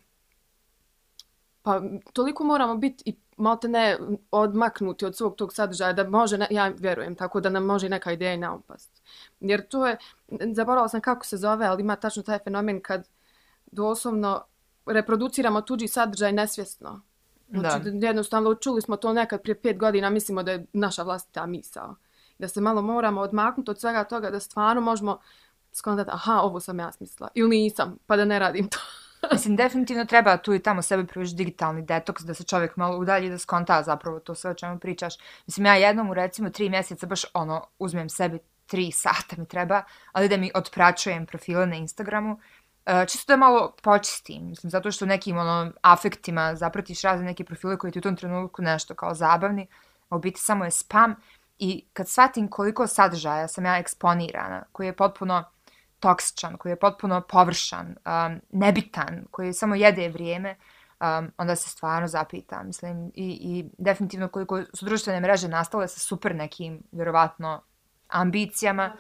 [1.63, 3.99] pa toliko moramo biti i malte ne
[4.31, 8.13] odmaknuti od svog tog sadržaja da može, ne, ja vjerujem, tako da nam može neka
[8.13, 9.03] ideja i naupast.
[9.41, 9.97] Jer to je,
[10.55, 13.09] zaboravila sam kako se zove, ali ima tačno taj fenomen kad
[13.67, 14.45] doslovno
[14.87, 17.03] reproduciramo tuđi sadržaj nesvjesno.
[17.49, 18.07] Znači, da.
[18.07, 21.97] jednostavno čuli smo to nekad prije pet godina, mislimo da je naša vlastita misao.
[22.39, 25.19] Da se malo moramo odmaknuti od svega toga, da stvarno možemo
[25.77, 27.29] skontati, aha, ovo sam ja smislila.
[27.35, 28.79] Ili nisam, pa da ne radim to.
[29.33, 33.31] Mislim, definitivno treba tu i tamo sebe pružiti digitalni detoks, da se čovjek malo udalji
[33.31, 35.15] da skonta zapravo to sve o čemu pričaš.
[35.47, 39.83] Mislim, ja jednom u recimo tri mjeseca baš ono, uzmem sebi tri sata mi treba,
[40.13, 42.39] ali da mi otpraćujem profile na Instagramu,
[42.87, 47.79] Uh, čisto da malo počistim, mislim, zato što nekim ono, afektima zapratiš razne neke profile
[47.79, 49.67] koji ti u tom trenutku nešto kao zabavni,
[50.09, 51.17] a u biti samo je spam.
[51.59, 55.45] I kad shvatim koliko sadržaja sam ja eksponirana, koji je potpuno
[56.01, 60.57] toksičan, koji je potpuno površan, um, nebitan, koji samo jede vrijeme,
[61.01, 62.67] um, onda se stvarno zapitam.
[62.67, 67.63] Mislim, i, i definitivno koliko su društvene mreže nastale sa super nekim, vjerovatno,
[68.09, 68.97] ambicijama,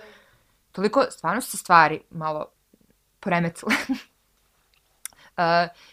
[0.72, 2.46] toliko stvarno su se stvari malo
[3.20, 3.74] poremetile.
[5.36, 5.44] uh,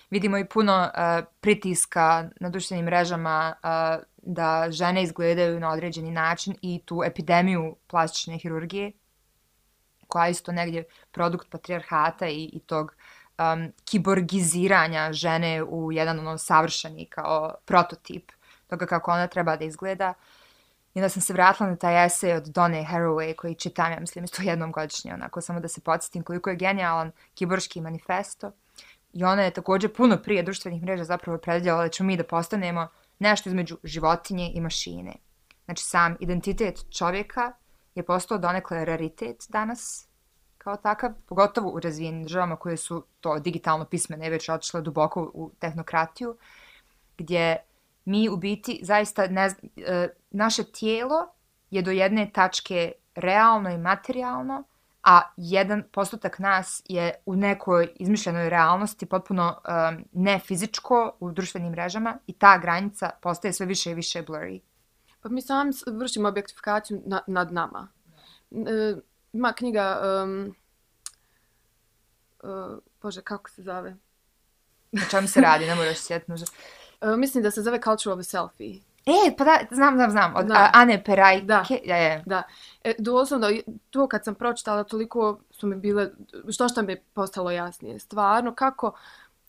[0.10, 6.56] vidimo i puno uh, pritiska na društvenim mrežama uh, da žene izgledaju na određeni način
[6.62, 8.92] i tu epidemiju plastične hirurgije,
[10.14, 12.96] koja je isto negdje produkt patrijarhata i, i tog
[13.38, 18.32] um, kiborgiziranja žene u jedan ono savršeni kao prototip
[18.68, 20.14] toga kako ona treba da izgleda.
[20.94, 24.26] I onda sam se vratila na taj esej od Donne Haraway koji čitam, ja mislim,
[24.26, 28.52] isto jednom godišnje, onako samo da se podsjetim koliko je genijalan kiborški manifesto.
[29.14, 32.88] I ona je također puno prije društvenih mreža zapravo predvidjela da ćemo mi da postanemo
[33.20, 35.14] nešto između životinje i mašine.
[35.66, 37.52] Znači sam identitet čovjeka
[37.96, 40.08] je postao donekle raritet danas
[40.58, 45.52] kao takav, pogotovo u razvijenim državama koje su to digitalno pismene već odšle duboko u
[45.60, 46.38] tehnokratiju,
[47.18, 47.58] gdje
[48.06, 51.28] mi u biti zaista ne, e, naše tijelo
[51.72, 54.64] je do jedne tačke realno i materijalno,
[55.04, 61.72] a jedan postotak nas je u nekoj izmišljenoj realnosti potpuno um, ne fizičko u društvenim
[61.72, 64.60] mrežama i ta granica postaje sve više i više blurry.
[65.24, 67.88] Pa mi sami vršimo objektifikaciju na, nad nama.
[68.52, 68.96] E,
[69.34, 70.56] ima knjiga, um,
[72.44, 73.96] uh, bože, kako se zove?
[74.92, 76.48] Na čemu se radi, ne moraš sjetiti možda.
[77.02, 78.80] Uh, mislim da se zove Culture of a Selfie.
[79.06, 80.70] E, pa da, znam, znam, znam, od da.
[80.74, 81.46] Ane Perajke.
[81.46, 82.22] Da, ja, ja.
[82.26, 82.44] da.
[82.84, 83.48] E, doslovno,
[83.90, 86.10] to kad sam pročitala, toliko su mi bile,
[86.50, 88.00] što što mi je postalo jasnije.
[88.00, 88.94] Stvarno, kako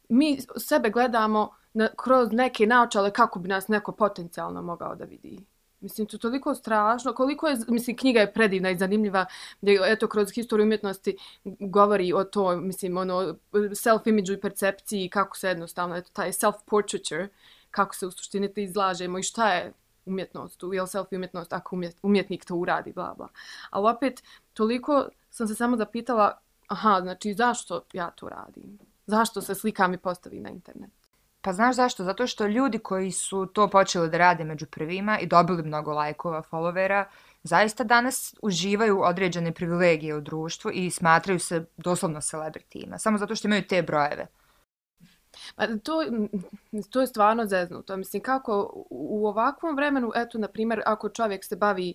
[0.08, 5.44] mi sebe gledamo na, kroz neke naočale kako bi nas neko potencijalno mogao da vidi.
[5.84, 7.12] Mislim, to je toliko strašno.
[7.14, 9.26] Koliko je, mislim, knjiga je predivna i zanimljiva,
[9.60, 15.48] gdje, eto, kroz historiju umjetnosti govori o to, mislim, ono, self-imidžu i percepciji, kako se
[15.48, 17.28] jednostavno, eto, taj self-portraiture,
[17.70, 19.72] kako se u suštini to izlažemo i šta je
[20.06, 23.28] umjetnost, je li self umjetnost ako umjet, umjetnik to uradi, bla, bla.
[23.70, 24.22] Ali opet,
[24.54, 28.78] toliko sam se samo zapitala, aha, znači, zašto ja to radim?
[29.06, 31.03] Zašto se slikam i postavim na internet?
[31.44, 32.04] Pa znaš zašto?
[32.04, 36.42] Zato što ljudi koji su to počeli da rade među prvima i dobili mnogo lajkova,
[36.50, 37.04] followera,
[37.42, 43.48] zaista danas uživaju određene privilegije u društvu i smatraju se doslovno celebritima, samo zato što
[43.48, 44.26] imaju te brojeve.
[45.56, 47.96] Pa to, mm, to je stvarno zeznuto.
[47.96, 51.94] Mislim, kako u ovakvom vremenu, eto, na primjer, ako čovjek se bavi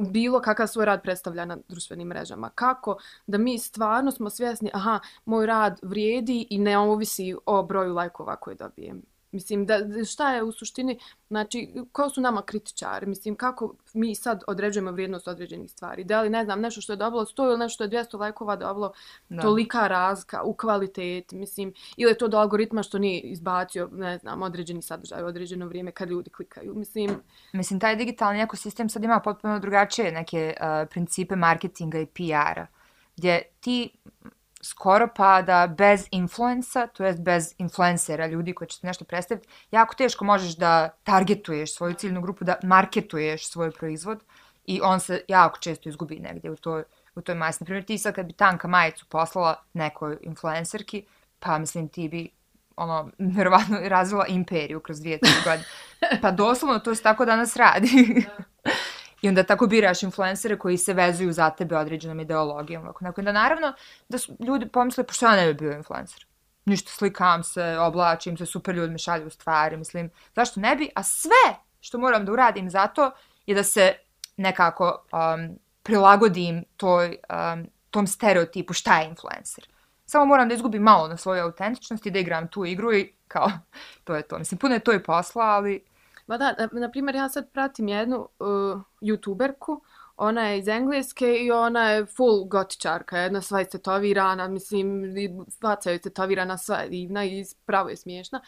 [0.00, 2.50] bilo kakav svoj rad predstavlja na društvenim mrežama.
[2.54, 7.94] Kako da mi stvarno smo svjesni, aha, moj rad vrijedi i ne ovisi o broju
[7.94, 9.02] lajkova koje dobijem.
[9.32, 10.98] Mislim, da, šta je u suštini,
[11.28, 13.06] znači, ko su nama kritičari?
[13.06, 16.04] Mislim, kako mi sad određujemo vrijednost određenih stvari?
[16.04, 18.56] Da li, ne znam, nešto što je dobilo 100 ili nešto što je 200 lajkova
[18.56, 18.92] dobilo
[19.28, 19.42] da.
[19.42, 24.42] tolika razka u kvaliteti, mislim, ili je to do algoritma što nije izbacio, ne znam,
[24.42, 27.10] određeni sadržaj u određeno vrijeme kad ljudi klikaju, mislim.
[27.52, 32.66] Mislim, taj digitalni ekosistem sad ima potpuno drugačije neke uh, principe marketinga i PR-a,
[33.16, 33.90] gdje ti
[34.66, 39.48] skoro pa da bez influensa, to jest bez influencera, ljudi koji će se nešto predstaviti,
[39.70, 44.24] jako teško možeš da targetuješ svoju ciljnu grupu, da marketuješ svoj proizvod
[44.64, 47.62] i on se jako često izgubi negdje u toj, u toj masi.
[47.64, 51.04] Naprimjer, ti sad kad bi tanka majicu poslala nekoj influencerki,
[51.38, 52.30] pa mislim ti bi
[52.76, 55.64] ono, verovatno razvila imperiju kroz dvije, tri godine.
[56.22, 57.88] Pa doslovno to se tako danas radi.
[59.26, 62.82] I onda tako biraš influencere koji se vezuju za tebe određenom ideologijom.
[62.82, 63.04] Ovako.
[63.04, 63.72] Dakle, da naravno
[64.08, 66.26] da su ljudi pomisle, pa pošto ja ne bi bio influencer.
[66.64, 70.88] Ništa, slikam se, oblačim se, super ljudi mi šalju stvari, mislim, zašto ne bi?
[70.94, 73.10] A sve što moram da uradim za to
[73.46, 73.94] je da se
[74.36, 79.68] nekako um, prilagodim toj, um, tom stereotipu šta je influencer.
[80.06, 83.50] Samo moram da izgubim malo na svojoj autentičnosti, da igram tu igru i kao,
[84.04, 84.38] to je to.
[84.38, 85.84] Mislim, puno je to i posla, ali
[86.26, 89.80] Ma da, na, na primjer, ja sad pratim jednu uh, youtuberku,
[90.16, 95.14] ona je iz Engleske i ona je full gotičarka, jedna sva je tetovirana, mislim,
[95.60, 98.40] faca je tetovirana sva je divna i pravo je smiješna.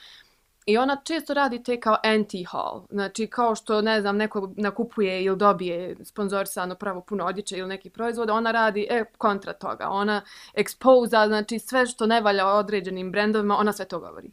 [0.67, 5.37] I ona često radi te kao anti-haul, znači kao što, ne znam, neko nakupuje ili
[5.37, 10.23] dobije sponzorisano pravo puno odjeće ili neki proizvod, ona radi e, kontra toga, ona
[10.55, 14.31] ekspoza, znači sve što ne valja određenim brendovima, ona sve to govori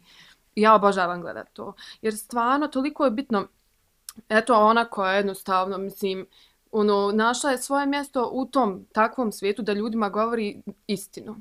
[0.56, 1.74] ja obožavam gledat to.
[2.02, 3.48] Jer stvarno toliko je bitno,
[4.28, 6.26] eto ona koja je jednostavno, mislim,
[6.70, 11.36] ono, našla je svoje mjesto u tom takvom svijetu da ljudima govori istinu.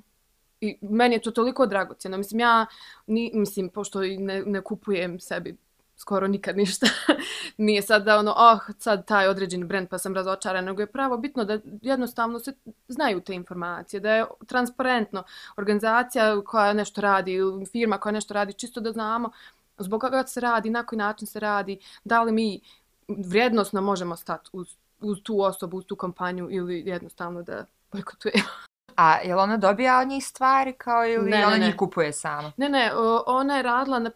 [0.61, 2.17] I meni je to toliko dragocjeno.
[2.17, 2.65] Mislim, ja,
[3.07, 5.57] ni, mislim, pošto ne, ne kupujem sebi
[5.95, 6.87] skoro nikad ništa.
[7.57, 11.17] Nije sad da ono, oh, sad taj određeni brend pa sam razočaran, nego je pravo
[11.17, 12.53] bitno da jednostavno se
[12.87, 15.23] znaju te informacije, da je transparentno
[15.57, 17.39] organizacija koja nešto radi,
[17.71, 19.31] firma koja nešto radi, čisto da znamo
[19.77, 22.61] zbog koga se radi, na koji način se radi, da li mi
[23.07, 24.67] vrijednostno možemo stati uz,
[24.99, 28.74] uz tu osobu, uz tu kompaniju ili jednostavno da bojkotujemo.
[28.95, 32.13] A je li ona dobija od njih stvari kao ili ne, ona ne, njih kupuje
[32.13, 32.51] sama?
[32.57, 32.91] Ne, ne,
[33.25, 34.11] ona je radila, na,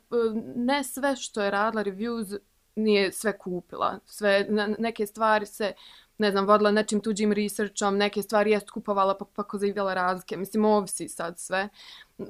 [0.56, 2.38] ne sve što je radila reviews
[2.76, 4.00] nije sve kupila.
[4.06, 4.48] Sve,
[4.80, 5.74] neke stvari se,
[6.18, 10.38] ne znam, vodila nečim tuđim researchom, neke stvari jest kupovala pa, pa ko zaivjela razlike.
[10.38, 11.70] Mislim, ovisi sad sve.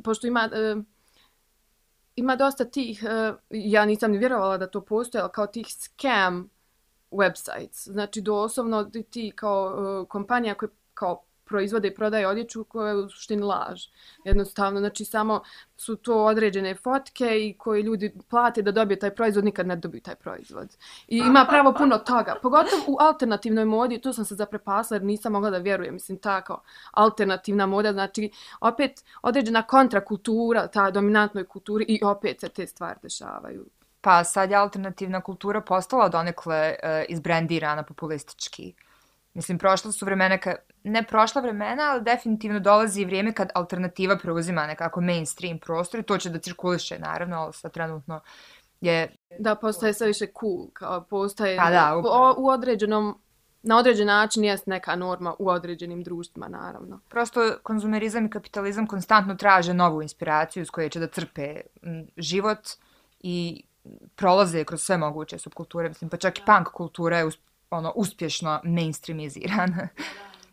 [0.03, 0.49] Pošto ima...
[0.75, 0.83] Uh,
[2.15, 6.49] ima dosta tih, uh, ja nisam ni vjerovala da to postoje, ali kao tih scam
[7.11, 7.91] websites.
[7.91, 13.09] Znači, doslovno ti kao uh, kompanija koje kao proizvode i prodaje odjeću koja je u
[13.09, 13.83] suštini laž.
[14.23, 15.41] Jednostavno, znači samo
[15.77, 20.01] su to određene fotke i koje ljudi plate da dobije taj proizvod, nikad ne dobiju
[20.01, 20.77] taj proizvod.
[21.07, 22.35] I ima pravo puno toga.
[22.41, 25.93] Pogotovo u alternativnoj modi, to sam se zaprepasla jer nisam mogla da vjerujem.
[25.93, 28.31] Mislim, tako, alternativna moda, znači
[28.61, 33.65] opet određena kontrakultura, ta dominantnoj kulturi i opet se te stvari dešavaju.
[34.01, 38.73] Pa sad je alternativna kultura postala donekle uh, izbrendirana populistički.
[39.33, 40.55] Mislim, prošla su vremena, ka,
[40.89, 46.17] ne prošla vremena, ali definitivno dolazi vrijeme kad alternativa preuzima nekako mainstream prostor i to
[46.17, 48.21] će da cirkuliše, naravno, ali sad trenutno
[48.81, 49.15] je...
[49.39, 53.21] Da, postaje sve više cool, kao postaje pa da, u, u određenom
[53.63, 56.99] na određen način jest neka norma u određenim društvima, naravno.
[57.09, 61.61] Prosto konzumerizam i kapitalizam konstantno traže novu inspiraciju s koje će da crpe
[62.17, 62.59] život
[63.19, 63.63] i
[64.15, 65.89] prolaze kroz sve moguće subkulture.
[65.89, 67.29] Mislim, pa čak i punk kultura je
[67.69, 69.87] ono uspješno mainstreamizirana.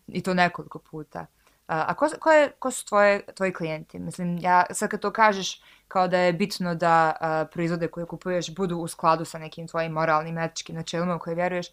[0.07, 1.27] I to nekoliko puta.
[1.67, 3.99] A ko, ko, je, ko su tvoje, tvoji klijenti?
[3.99, 8.55] Mislim, ja sad kad to kažeš kao da je bitno da a, proizvode koje kupuješ
[8.55, 11.67] budu u skladu sa nekim tvojim moralnim, etičkim načelima u koje vjeruješ,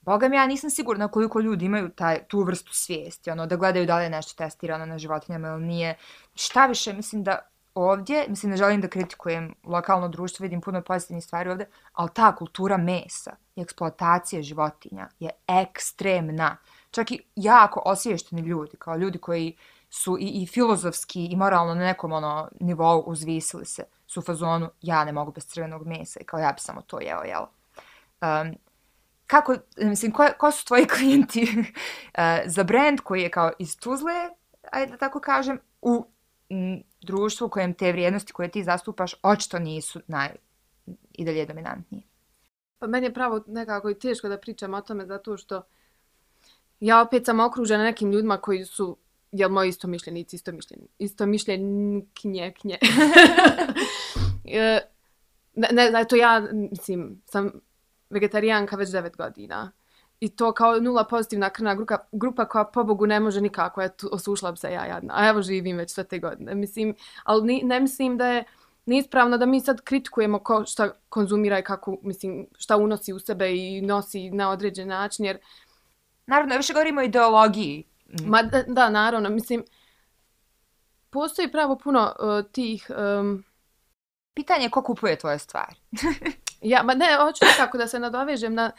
[0.00, 3.86] Boga mi, ja nisam sigurna koliko ljudi imaju taj, tu vrstu svijesti, ono, da gledaju
[3.86, 5.96] da li je nešto testirano na životinjama ili nije.
[6.34, 7.38] Šta više, mislim da
[7.74, 12.36] ovdje, mislim, ne želim da kritikujem lokalno društvo, vidim puno pozitivnih stvari ovdje, ali ta
[12.36, 16.56] kultura mesa i eksploatacije životinja je ekstremna.
[16.90, 19.56] Čak i jako osviješteni ljudi, kao ljudi koji
[19.90, 24.70] su i, i filozofski i moralno na nekom ono nivou uzvisili se su u fazonu
[24.82, 27.42] ja ne mogu bez crvenog mesa i kao ja bi samo to jeo, jel?
[27.42, 28.54] Um,
[29.26, 34.30] kako, mislim, ko, ko su tvoji klijenti uh, za brand koji je kao iz Tuzle,
[34.72, 36.06] ajde da tako kažem, u
[36.50, 40.28] m, društvu u kojem te vrijednosti koje ti zastupaš očito nisu naj,
[41.12, 42.02] i dalje dominantnije?
[42.78, 45.62] Pa meni je pravo nekako i teško da pričam o tome zato što
[46.80, 48.96] ja opet sam okružena nekim ljudima koji su
[49.32, 52.78] jel moji isto mišljenici, isto mišljeni, isto mišljenje, knje.
[54.52, 54.80] E,
[55.54, 57.50] ne, ne, to ja, mislim, sam
[58.10, 59.72] vegetarijanka već devet godina.
[60.20, 64.08] I to kao nula pozitivna krna grupa, grupa koja po Bogu ne može nikako, eto,
[64.12, 65.14] osušla bi se ja jadna.
[65.16, 66.54] A evo živim već sve te godine.
[66.54, 68.44] Mislim, ali ni, ne mislim da je
[68.86, 73.56] neispravno da mi sad kritikujemo ko šta konzumira i kako, mislim, šta unosi u sebe
[73.56, 75.38] i nosi na određen način, jer...
[76.30, 77.84] Naravno, više govorimo o ideologiji.
[78.26, 79.64] Ma da, da naravno, mislim,
[81.10, 82.90] postoji pravo puno uh, tih...
[83.20, 83.44] Um,
[84.34, 85.74] Pitanje je ko kupuje tvoje stvari.
[86.72, 88.70] ja, ma ne, hoću nekako da se nadovežem na,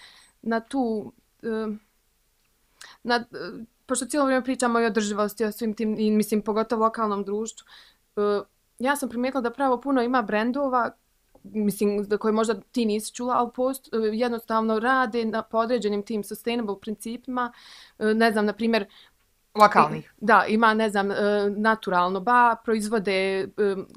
[0.41, 1.13] na tu...
[1.43, 1.79] Um,
[3.03, 6.83] na, uh, pošto cijelo vrijeme pričamo i o drživosti, o svim tim, i mislim, pogotovo
[6.83, 7.65] lokalnom društvu,
[8.15, 8.45] uh,
[8.79, 10.91] ja sam primijetila da pravo puno ima brendova
[11.43, 16.23] mislim, da koje možda ti nisi čula, ali post, uh, jednostavno rade na podređenim tim
[16.23, 17.53] sustainable principima.
[17.99, 18.85] Uh, ne znam, na primjer,
[19.55, 20.13] Lokalnih.
[20.17, 21.15] Da, ima, ne znam, uh,
[21.57, 23.47] naturalno ba, proizvode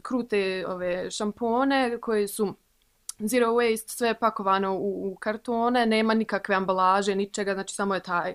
[0.02, 2.54] krute ove šampone koje su
[3.18, 8.34] zero waste, sve pakovano u, u kartone, nema nikakve ambalaže, ničega, znači samo je taj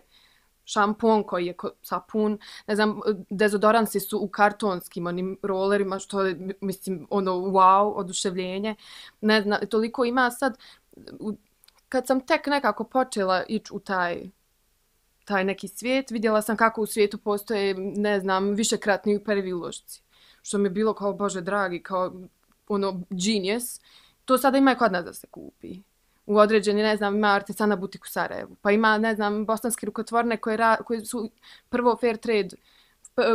[0.69, 2.99] šampon koji je sapun, ne znam,
[3.29, 8.75] dezodoransi su u kartonskim onim rollerima, što je, mislim, ono, wow, oduševljenje.
[9.21, 10.57] Ne znam, toliko ima sad,
[11.89, 14.29] kad sam tek nekako počela ići u taj
[15.25, 19.51] taj neki svijet, vidjela sam kako u svijetu postoje, ne znam, višekratni prvi.
[20.41, 22.13] Što mi je bilo kao, bože dragi, kao
[22.67, 23.81] ono, genius.
[24.25, 25.81] To sada ima i kod nas da se kupi
[26.29, 30.37] u određeni, ne znam, ima artesana butik u Sarajevu, pa ima, ne znam, bosanske rukotvorne
[30.37, 31.29] koje, ra, koje su
[31.69, 32.49] prvo fair trade,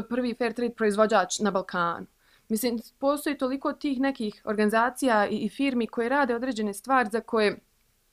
[0.09, 2.07] prvi fair trade proizvođač na Balkanu.
[2.49, 7.59] Mislim, postoji toliko tih nekih organizacija i, i firmi koje rade određene stvari za koje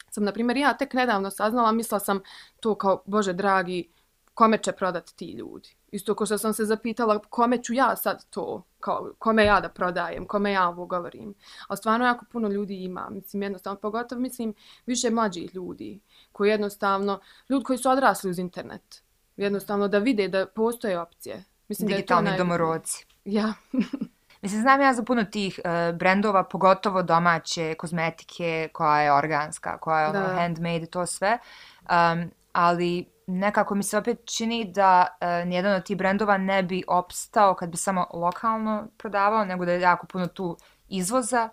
[0.09, 2.19] sam, na primjer, ja tek nedavno saznala, mislila sam
[2.59, 3.89] to kao, bože dragi,
[4.33, 5.69] kome će prodati ti ljudi.
[5.91, 9.69] Isto ko što sam se zapitala kome ću ja sad to, kao, kome ja da
[9.69, 11.33] prodajem, kome ja ovo govorim.
[11.67, 14.53] A stvarno jako puno ljudi ima, mislim jednostavno, pogotovo mislim
[14.85, 15.99] više mlađih ljudi,
[16.31, 17.19] koji jednostavno,
[17.49, 19.03] ljudi koji su odrasli uz internet,
[19.37, 21.43] jednostavno da vide da postoje opcije.
[21.67, 23.05] Mislim Digitalni da je to domorodci.
[23.25, 23.53] Ja.
[24.41, 30.01] mislim, znam ja za puno tih uh, brendova, pogotovo domaće kozmetike, koja je organska, koja
[30.01, 31.37] je ono, handmade, to sve.
[31.81, 36.83] Um, ali nekako mi se opet čini da uh, nijedan od tih brendova ne bi
[36.87, 40.57] opstao kad bi samo lokalno prodavao, nego da je jako puno tu
[40.89, 41.49] izvoza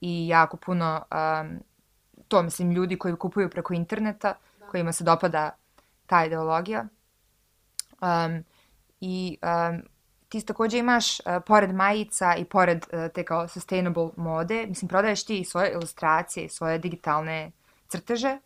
[0.00, 1.60] i jako puno um,
[2.28, 4.66] to, mislim, ljudi koji kupuju preko interneta, da.
[4.66, 5.50] kojima se dopada
[6.06, 6.86] ta ideologija.
[8.00, 8.44] Um,
[9.00, 9.82] I um,
[10.28, 15.24] ti također imaš, uh, pored majica i pored uh, te kao sustainable mode, mislim, prodaješ
[15.24, 17.50] ti svoje ilustracije, svoje digitalne
[17.88, 18.38] crteže,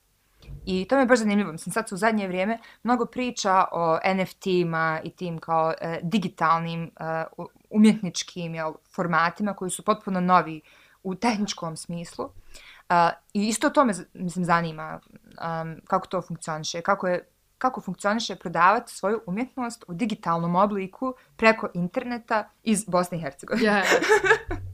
[0.66, 1.52] I to mi je baš zanimljivo.
[1.52, 6.84] Mislim, sad su u zadnje vrijeme mnogo priča o NFT-ima i tim kao e, digitalnim
[6.84, 7.24] e,
[7.70, 10.60] umjetničkim jel, formatima koji su potpuno novi
[11.02, 12.24] u tehničkom smislu.
[12.24, 12.94] Uh,
[13.32, 17.28] I isto to me mislim, zanima um, kako to funkcioniše, kako, je,
[17.58, 23.68] kako funkcioniše prodavati svoju umjetnost u digitalnom obliku preko interneta iz Bosne i Hercegovine.
[23.70, 24.56] Yeah.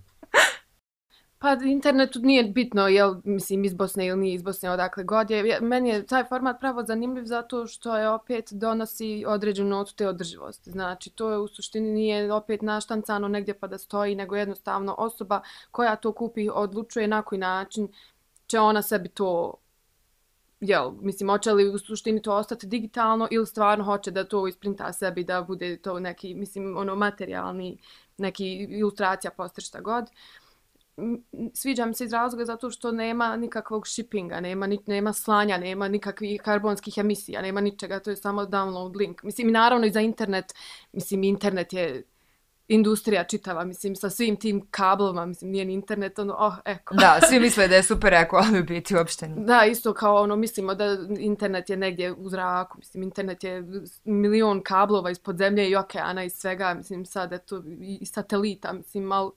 [1.42, 5.58] Pa internetu nije bitno, jel, mislim, iz Bosne ili nije iz Bosne, odakle god je.
[5.60, 10.70] Meni je taj format pravo zanimljiv zato što je opet donosi određenu notu te održivosti.
[10.70, 15.40] Znači, to je u suštini nije opet naštancano negdje pa da stoji, nego jednostavno osoba
[15.70, 17.88] koja to kupi odlučuje na koji način
[18.46, 19.54] će ona sebi to
[20.60, 24.92] jel, mislim, hoće li u suštini to ostati digitalno ili stvarno hoće da to isprinta
[24.92, 27.78] sebi, da bude to neki, mislim, ono, materijalni,
[28.18, 30.10] neki ilustracija, poster, šta god
[31.54, 35.88] sviđa mi se iz razloga zato što nema nikakvog shippinga, nema, ni, nema slanja, nema
[35.88, 39.22] nikakvih karbonskih emisija, nema ničega, to je samo download link.
[39.22, 40.54] Mislim, i naravno i za internet,
[40.92, 42.02] mislim, internet je
[42.68, 46.94] industrija čitava, mislim, sa svim tim kablovima, mislim, nije ni internet, ono, oh, eko.
[46.94, 49.46] Da, svi misle da je super eko, ali u biti uopšte nije.
[49.46, 53.64] Da, isto kao ono, mislimo da internet je negdje u zraku, mislim, internet je
[54.04, 59.30] milion kablova ispod zemlje i okeana i svega, mislim, sad, eto, i satelita, mislim, ali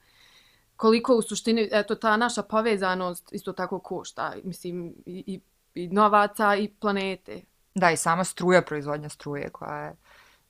[0.78, 5.40] koliko u suštini, eto, ta naša povezanost isto tako košta, mislim, i, i,
[5.84, 7.42] i novaca i planete.
[7.76, 9.96] Da, i sama struja, proizvodnja struje koja je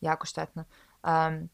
[0.02, 0.64] jako štetna.
[1.04, 1.50] Um,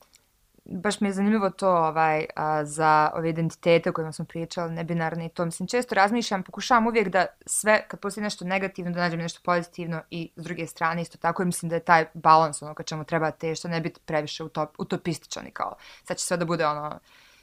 [0.65, 5.25] baš mi je zanimljivo to ovaj, a, za ove identitete o kojima smo pričali, nebinarne
[5.25, 5.45] i to.
[5.45, 10.01] Mislim, često razmišljam, pokušavam uvijek da sve, kad postoji nešto negativno, da nađem nešto pozitivno
[10.09, 11.43] i s druge strane isto tako.
[11.43, 14.43] I mislim da je taj balans ono kad čemu treba te, što ne biti previše
[14.43, 16.99] utop, utopističan i kao sad će sve da bude ono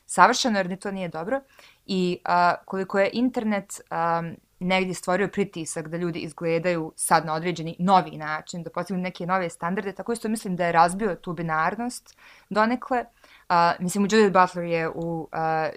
[0.09, 1.40] savršeno jer ni to nije dobro.
[1.86, 4.22] I a, koliko je internet a,
[4.61, 9.50] negdje stvorio pritisak da ljudi izgledaju sad na određeni novi način, da postignu neke nove
[9.50, 12.18] standarde, tako isto mislim da je razbio tu binarnost
[12.50, 13.04] donekle.
[13.48, 15.28] Uh, mislim, Judith Butler je u uh,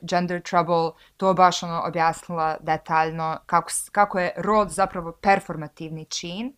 [0.01, 6.53] Gender Trouble to baš ono objasnila detaljno kako, kako je rod zapravo performativni čin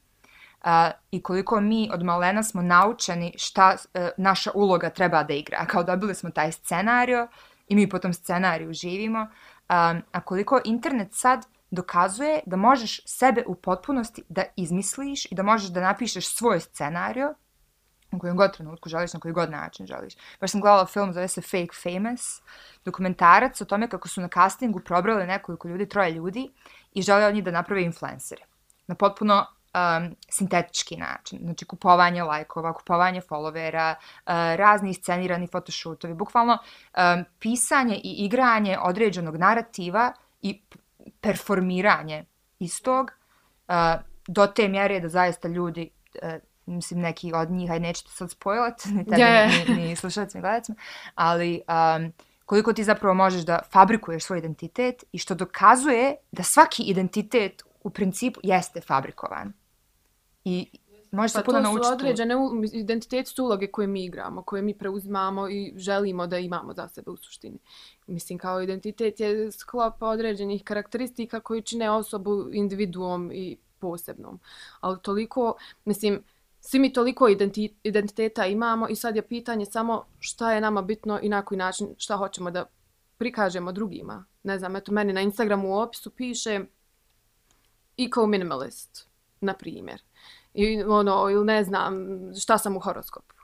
[0.63, 0.69] uh,
[1.11, 5.65] i koliko mi od malena smo naučeni šta uh, naša uloga treba da igra.
[5.65, 7.27] Kao dobili smo taj scenario
[7.67, 9.21] i mi po tom scenariju živimo.
[9.21, 15.43] Um, a koliko internet sad dokazuje da možeš sebe u potpunosti da izmisliš i da
[15.43, 17.33] možeš da napišeš svoj scenario
[18.11, 20.13] u kojem god trenutku želiš, na koji god način želiš.
[20.41, 22.41] Baš sam gledala film, zove se Fake Famous,
[22.85, 26.49] dokumentarac o tome kako su na castingu probrali nekoliko ljudi, troje ljudi,
[26.91, 28.41] i žele od njih da naprave influencere.
[28.87, 31.39] Na potpuno um, sintetički način.
[31.43, 36.57] Znači, kupovanje lajkova, kupovanje followera, uh, razni scenirani fotoshootovi, bukvalno
[36.97, 40.61] um, pisanje i igranje određenog narativa i
[41.21, 42.25] performiranje
[42.59, 43.11] istog
[43.67, 43.75] uh,
[44.27, 45.89] do te mjere da zaista ljudi
[46.23, 46.33] uh,
[46.65, 49.69] mislim neki od njih, aj nećete sad spojlat, ni tebi, yeah.
[49.69, 50.77] ni, ni slušalacima i gledacima,
[51.15, 52.13] ali um,
[52.45, 57.89] koliko ti zapravo možeš da fabrikuješ svoj identitet i što dokazuje da svaki identitet u
[57.89, 59.53] principu jeste fabrikovan.
[60.45, 60.67] I
[61.11, 61.81] može se pa puno naučiti.
[61.81, 62.35] Pa to su određene
[62.73, 67.11] identitete su uloge koje mi igramo, koje mi preuzimamo i želimo da imamo za sebe
[67.11, 67.57] u suštini.
[68.07, 74.39] Mislim, kao identitet je sklop određenih karakteristika koji čine osobu individuom i posebnom.
[74.79, 76.23] Ali toliko, mislim,
[76.59, 77.27] svi mi toliko
[77.83, 81.95] identiteta imamo i sad je pitanje samo šta je nama bitno i na koji način
[81.97, 82.65] šta hoćemo da
[83.17, 84.25] prikažemo drugima.
[84.43, 86.65] Ne znam, eto, meni na Instagramu u opisu piše
[87.97, 89.07] eco-minimalist,
[89.41, 90.01] na primjer
[90.53, 91.93] i ono, ili ne znam
[92.41, 93.35] šta sam u horoskopu.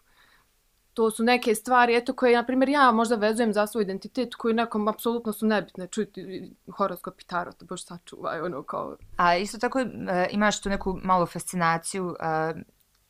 [0.93, 4.53] To su neke stvari, eto, koje, na primjer, ja možda vezujem za svoj identitet, koji
[4.53, 5.87] nekom apsolutno su nebitne.
[5.87, 8.97] Čuti horoskop i tarot, bož sačuvaj, ono, kao...
[9.17, 9.87] A isto tako uh,
[10.29, 12.15] imaš tu neku malu fascinaciju uh,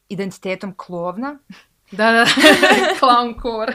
[0.10, 1.40] identitetom klovna.
[1.92, 2.26] Da, da,
[3.00, 3.74] clown core.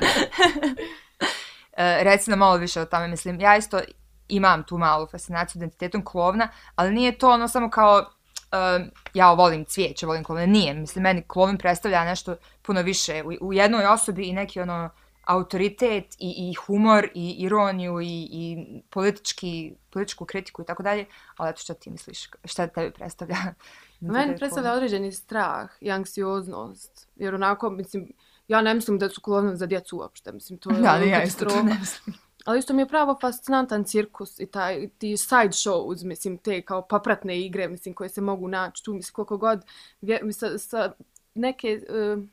[1.72, 3.80] uh, reci nam malo više o tome, mislim, ja isto
[4.28, 8.13] imam tu malu fascinaciju identitetom klovna, ali nije to ono samo kao
[8.54, 10.74] uh, ja volim cvijeće, volim klovine, nije.
[10.74, 14.90] Mislim, meni klovin predstavlja nešto puno više u, u jednoj osobi i neki ono
[15.24, 21.06] autoritet i, i humor i ironiju i, i politički, političku kritiku i tako dalje.
[21.36, 23.36] Ali eto što ti misliš, šta tebi predstavlja?
[24.00, 27.08] Meni predstavlja određeni strah i anksioznost.
[27.16, 28.12] Jer onako, mislim,
[28.48, 30.32] ja ne mislim da su klovne za djecu uopšte.
[30.32, 32.16] Mislim, to je da, ja isto to ne mislim.
[32.44, 36.82] Ali isto mi je pravo fascinantan cirkus i taj, ti side shows, mislim, te kao
[36.82, 39.64] papratne igre, mislim, koje se mogu naći tu, mislim, koliko god,
[40.00, 40.92] mislim, sa
[41.34, 42.24] neke uh,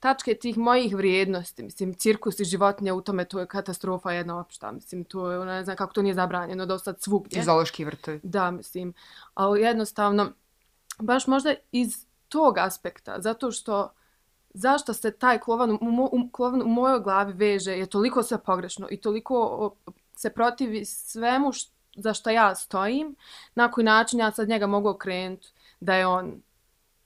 [0.00, 4.72] tačke tih mojih vrijednosti, mislim, cirkus i životinje u tome, to je katastrofa jedna opšta,
[4.72, 7.42] mislim, to je, ne znam kako to nije zabranjeno, da ostati svugdje.
[7.42, 8.20] Zološki vrtovi.
[8.22, 8.94] Da, mislim,
[9.34, 10.32] ali jednostavno,
[10.98, 13.92] baš možda iz tog aspekta, zato što
[14.58, 18.38] zašto se taj klovan u, mo, u, klovan u mojoj glavi veže je toliko sve
[18.38, 19.70] pogrešno i toliko
[20.16, 23.16] se protivi svemu št, za što ja stojim,
[23.54, 25.48] na koji način ja sad njega mogu okrenuti
[25.80, 26.42] da je on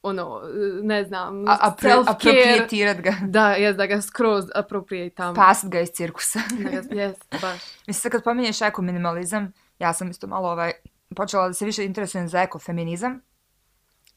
[0.02, 0.40] ono,
[0.82, 1.74] ne znam, a, a
[2.06, 3.14] aproprijetirat ga.
[3.36, 5.34] Da, jes, da ga skroz aproprijetam.
[5.34, 6.38] Spasit ga iz cirkusa.
[6.90, 7.60] jes, baš.
[7.86, 10.72] Mislim, kad pominješ ekominimalizam, ja sam isto malo ovaj,
[11.16, 13.20] počela da se više interesujem za ekofeminizam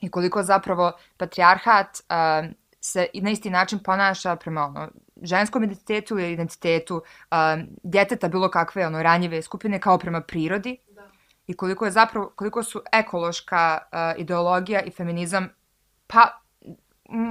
[0.01, 2.51] i koliko zapravo patrijarhat uh,
[2.85, 4.89] se na isti način ponaša prema ono,
[5.21, 11.09] ženskom identitetu ili identitetu um, djeteta bilo kakve ono, ranjive skupine kao prema prirodi da.
[11.47, 15.49] i koliko je zapravo koliko su ekološka uh, ideologija i feminizam
[16.07, 16.41] pa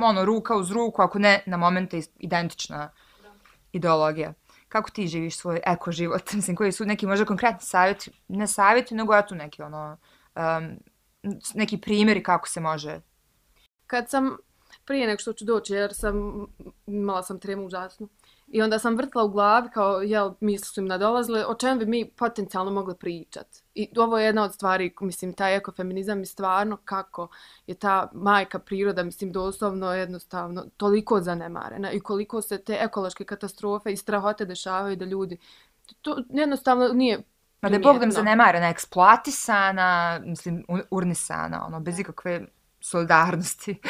[0.05, 2.76] ono ruka uz ruku ako ne na momente identična
[3.22, 3.32] da.
[3.72, 4.32] ideologija
[4.68, 8.94] kako ti živiš svoj eko život mislim koji su neki možda konkretni savjeti ne savjeti
[8.94, 9.98] nego ja tu neki ono
[10.34, 10.78] um,
[11.55, 13.00] neki primjeri kako se može
[13.86, 14.36] kad sam
[14.85, 16.47] prije nego što ću doći, jer sam,
[16.87, 18.09] imala sam tremu užasnu.
[18.49, 21.87] I onda sam vrtla u glavi, kao, jel, misli su im nadolazile, o čem bi
[21.87, 23.47] mi potencijalno mogli pričat.
[23.74, 27.28] I ovo je jedna od stvari, mislim, taj ekofeminizam je stvarno kako
[27.66, 33.93] je ta majka priroda, mislim, doslovno, jednostavno, toliko zanemarena i koliko se te ekološke katastrofe
[33.93, 35.39] i strahote dešavaju da ljudi,
[36.03, 37.22] to jednostavno nije
[37.64, 42.47] Ma da je Bog zanemarena, eksploatisana, mislim, urnisana, ono, bez ikakve
[42.80, 43.80] solidarnosti.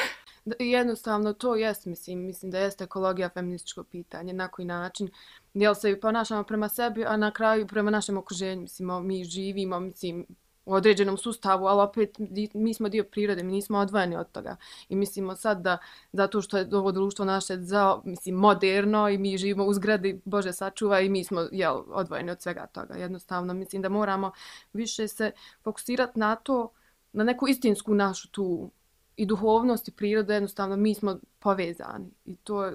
[0.58, 5.10] Jednostavno to jest, mislim, mislim da jeste ekologija feminističko pitanje, na koji način,
[5.54, 10.26] jel se ponašamo prema sebi, a na kraju prema našem okruženju, mislim, mi živimo, mislim,
[10.66, 12.18] u određenom sustavu, ali opet
[12.54, 14.56] mi smo dio prirode, mi nismo odvojeni od toga.
[14.88, 15.78] I mislimo sad da,
[16.12, 20.52] zato što je ovo društvo naše za, mislim, moderno i mi živimo u zgradi, Bože
[20.52, 22.94] sačuva, i mi smo jel, odvojeni od svega toga.
[22.94, 24.32] Jednostavno, mislim da moramo
[24.72, 25.32] više se
[25.62, 26.70] fokusirati na to,
[27.12, 28.70] na neku istinsku našu tu
[29.16, 32.10] i duhovnost i prirode, jednostavno mi smo povezani.
[32.24, 32.72] I to,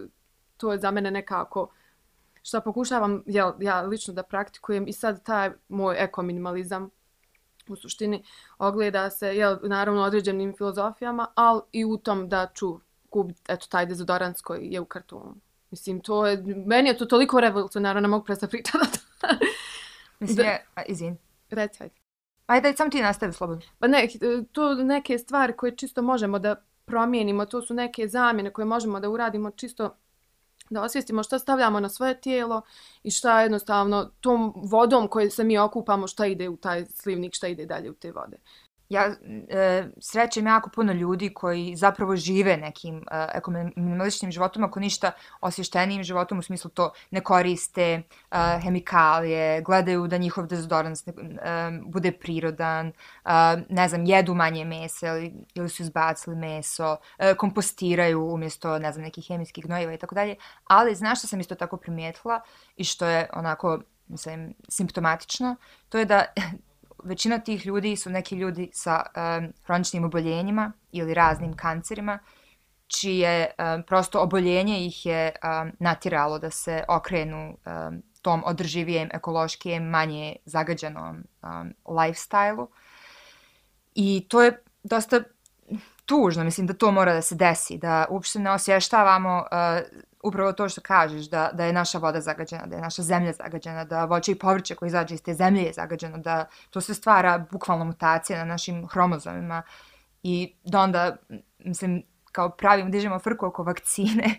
[0.57, 1.69] to je za mene nekako
[2.43, 6.89] što pokušavam ja, ja lično da praktikujem i sad taj moj ekominimalizam
[7.67, 8.23] u suštini
[8.57, 12.79] ogleda se jel, naravno određenim filozofijama, ali i u tom da ću
[13.09, 15.35] kupiti eto, taj dezodorans koji je u kartonu.
[15.71, 18.99] Mislim, to je, meni je to toliko revolucionarno, ne mogu prestati pričati.
[20.19, 21.17] Mislim, da, je, izvin.
[21.49, 21.89] Reci.
[22.49, 23.65] Ajde, sam ti nastavi slobodno.
[23.79, 28.53] Pa ne, eh, to neke stvari koje čisto možemo da promijenimo, to su neke zamjene
[28.53, 29.95] koje možemo da uradimo čisto
[30.69, 32.61] da osvijestimo šta stavljamo na svoje tijelo
[33.03, 37.47] i šta jednostavno tom vodom koje se mi okupamo, šta ide u taj slivnik, šta
[37.47, 38.37] ide dalje u te vode
[38.89, 39.15] ja
[39.49, 45.11] e, srećem jako puno ljudi koji zapravo žive nekim e, ekominimaličnim životom, ako ništa
[45.41, 48.01] osvještenijim životom, u smislu to ne koriste e,
[48.63, 52.93] hemikalije, gledaju da njihov dezodorans ne, e, bude prirodan, e,
[53.69, 59.03] ne znam, jedu manje mesa ili, ili su izbacili meso, e, kompostiraju umjesto, ne znam,
[59.03, 60.35] nekih hemijskih gnojiva i tako dalje.
[60.63, 62.41] Ali znaš što sam isto tako primijetila
[62.75, 65.55] i što je onako, mislim, simptomatično,
[65.89, 66.25] to je da
[67.03, 72.19] većina tih ljudi su neki ljudi sa um, hroničnim oboljenjima ili raznim kancerima,
[72.87, 79.83] čije um, prosto oboljenje ih je um, natiralo da se okrenu um, tom održivijem, ekološkijem,
[79.83, 82.67] manje zagađenom um, lifestyle-u.
[83.95, 85.21] I to je dosta
[86.05, 89.83] tužno, mislim da to mora da se desi, da uopšte ne osještavamo uh, e,
[90.23, 93.83] upravo to što kažeš, da, da je naša voda zagađena, da je naša zemlja zagađena,
[93.83, 97.45] da voće i povrće koje izađe iz te zemlje je zagađeno, da to se stvara
[97.51, 99.63] bukvalno mutacija na našim hromozomima
[100.23, 101.15] i da onda,
[101.59, 104.35] mislim, kao pravim, dižemo frku oko vakcine,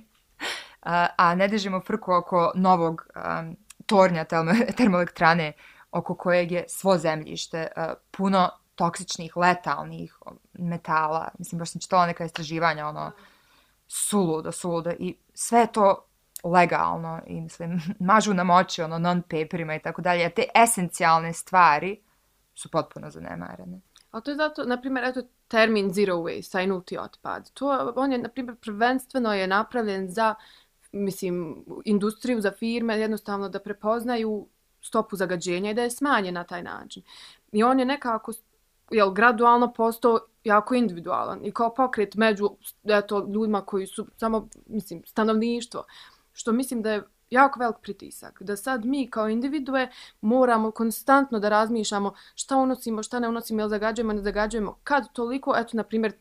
[1.16, 3.57] a ne dižemo frku oko novog um,
[3.87, 4.24] tornja
[4.76, 5.53] termoelektrane
[5.93, 10.14] oko kojeg je svo zemljište uh, puno toksičnih, letalnih
[10.53, 11.28] metala.
[11.39, 13.12] Mislim, baš sam čitala neka istraživanja, ono,
[13.93, 16.07] suludo, suludo i sve to
[16.45, 17.80] legalno i mislim,
[18.11, 22.01] mažu nam oči ono non-paperima i tako dalje, a te esencijalne stvari
[22.55, 23.80] su potpuno zanemarene.
[24.11, 27.51] A to je zato, na primjer, eto, termin zero waste, taj nulti otpad.
[27.51, 30.34] To, on je, na primjer, prvenstveno je napravljen za,
[30.93, 34.49] mislim, industriju, za firme, jednostavno da prepoznaju
[34.82, 37.03] stopu zagađenja i da je smanje na taj način.
[37.53, 38.32] I on je nekako,
[38.91, 42.51] jel, gradualno postao jako individualan i kao pokret među
[42.84, 45.84] eto, ljudima koji su samo, mislim, stanovništvo.
[46.32, 48.43] Što mislim da je jako velik pritisak.
[48.43, 49.88] Da sad mi kao individue
[50.20, 54.78] moramo konstantno da razmišljamo šta unosimo, šta ne unosimo, jel zagađujemo, ne zagađujemo.
[54.84, 56.12] Kad toliko, eto, na primjer,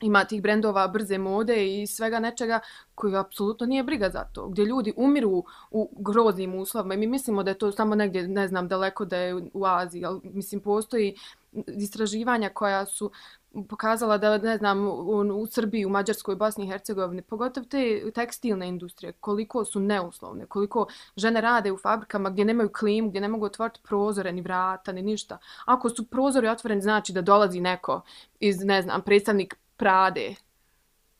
[0.00, 2.60] ima tih brendova brze mode i svega nečega
[2.94, 4.48] koji apsolutno nije briga za to.
[4.48, 8.48] Gdje ljudi umiru u groznim uslovima i mi mislimo da je to samo negdje, ne
[8.48, 11.16] znam, daleko da je u Aziji, ali mislim postoji
[11.66, 13.10] istraživanja koja su
[13.68, 18.68] pokazala da, ne znam, u, u Srbiji, u Mađarskoj, Bosni i Hercegovini, pogotovo te tekstilne
[18.68, 20.86] industrije, koliko su neuslovne, koliko
[21.16, 25.02] žene rade u fabrikama gdje nemaju klim, gdje ne mogu otvoriti prozore, ni vrata, ni
[25.02, 25.38] ništa.
[25.64, 28.00] Ako su prozori otvoreni, znači da dolazi neko
[28.40, 30.34] iz, ne znam, predstavnik Prade,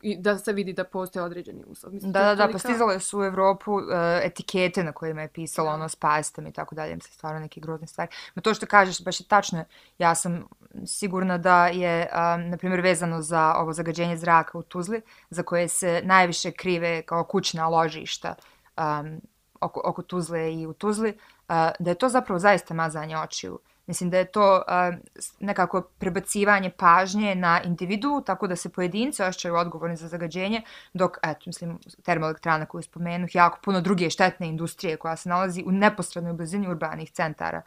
[0.01, 1.93] i da se vidi da postoje određeni uslov.
[1.93, 3.83] Mislim, da, da, da, postizale su u Evropu uh,
[4.23, 7.87] etikete na kojima je pisalo ono s pastom i tako dalje, mislim, stvarno neke grozne
[7.87, 8.11] stvari.
[8.35, 9.65] Ma to što kažeš, baš je tačno,
[9.99, 10.45] ja sam
[10.87, 15.69] sigurna da je, um, na primjer, vezano za ovo zagađenje zraka u Tuzli, za koje
[15.69, 18.35] se najviše krive kao kućna ložišta
[18.77, 19.21] um,
[19.61, 23.59] oko, oko Tuzle i u Tuzli, uh, da je to zapravo zaista mazanje očiju.
[23.87, 24.95] Mislim da je to uh,
[25.41, 30.62] nekako prebacivanje pažnje na individu, tako da se pojedinci ošćaju odgovorni za zagađenje,
[30.93, 35.72] dok, eto, mislim, termoelektrana koju spomenuh, jako puno druge štetne industrije koja se nalazi u
[35.72, 37.62] neposrednoj blizini urbanih centara,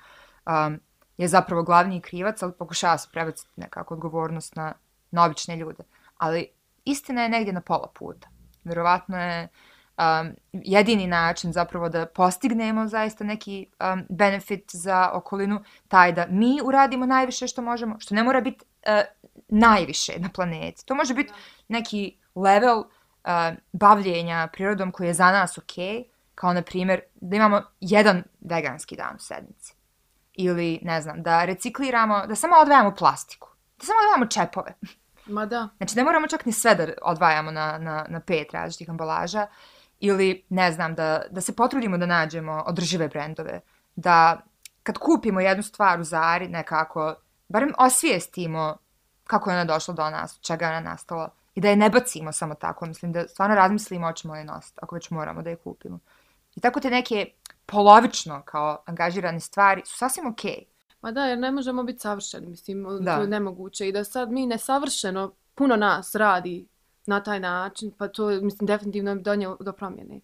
[0.46, 0.80] um,
[1.18, 4.74] je zapravo glavni krivac, ali pokušava se prebaciti nekako odgovornost na,
[5.12, 5.84] na obične ljude.
[6.18, 6.48] Ali
[6.86, 8.28] istina je negdje na pola puta.
[8.64, 9.48] Vjerovatno je
[10.00, 16.60] um, jedini način zapravo da postignemo zaista neki um, benefit za okolinu, taj da mi
[16.64, 18.94] uradimo najviše što možemo, što ne mora biti uh,
[19.48, 20.86] najviše na planeti.
[20.86, 21.34] To može biti
[21.68, 22.86] neki level uh,
[23.72, 25.74] bavljenja prirodom koji je za nas ok,
[26.36, 29.74] kao na primjer da imamo jedan veganski dan u sedmici.
[30.34, 33.50] Ili, ne znam, da recikliramo, da samo odvajamo plastiku.
[33.80, 34.74] Da samo odvajamo čepove.
[35.26, 35.70] Ma da.
[35.78, 39.48] Znači, ne moramo čak ni sve da odvajamo na, na, na pet različitih ambalaža
[40.00, 43.62] ili, ne znam, da, da se potrudimo da nađemo održive brendove.
[43.96, 44.42] Da
[44.84, 47.16] kad kupimo jednu stvar u Zari nekako,
[47.48, 48.78] barem osvijestimo
[49.24, 52.32] kako je ona došla do nas, čega je ona nastala i da je ne bacimo
[52.32, 52.86] samo tako.
[52.86, 56.00] Mislim da stvarno razmislimo o čemu je nositi, ako već moramo da je kupimo.
[56.56, 57.32] I tako te neke
[57.66, 60.52] polovično kao angažirane stvari su sasvim okej.
[60.52, 60.66] Okay.
[61.02, 63.16] Ma da, jer ne možemo biti savršeni, mislim, da.
[63.16, 63.88] to je nemoguće.
[63.88, 66.68] I da sad mi nesavršeno, puno nas radi
[67.06, 70.20] na taj način, pa to, mislim, definitivno bi donijelo do promjene.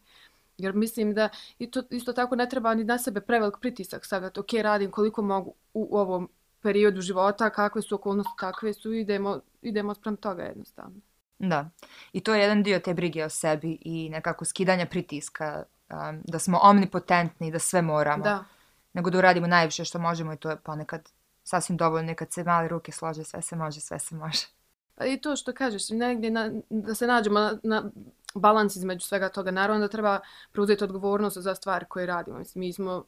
[0.57, 4.39] Jer mislim da i to, isto tako ne treba ni na sebe prevelik pritisak stavljati,
[4.39, 6.29] ok, radim koliko mogu u, ovom
[6.61, 10.95] periodu života, kakve su okolnosti, kakve su, idemo, idemo sprem toga jednostavno.
[11.39, 11.69] Da,
[12.13, 16.39] i to je jedan dio te brige o sebi i nekako skidanja pritiska, um, da
[16.39, 18.23] smo omnipotentni, da sve moramo.
[18.23, 18.43] Da.
[18.93, 21.09] Nego da uradimo najviše što možemo i to je ponekad
[21.43, 24.45] sasvim dovoljno, nekad se mali ruke slože, sve se može, sve se može.
[25.07, 27.91] I to što kažeš, negdje na, da se nađemo na, na
[28.35, 29.51] balans između svega toga.
[29.51, 30.19] Naravno da treba
[30.51, 32.39] preuzeti odgovornost za stvari koje radimo.
[32.39, 33.05] Mislim, mi smo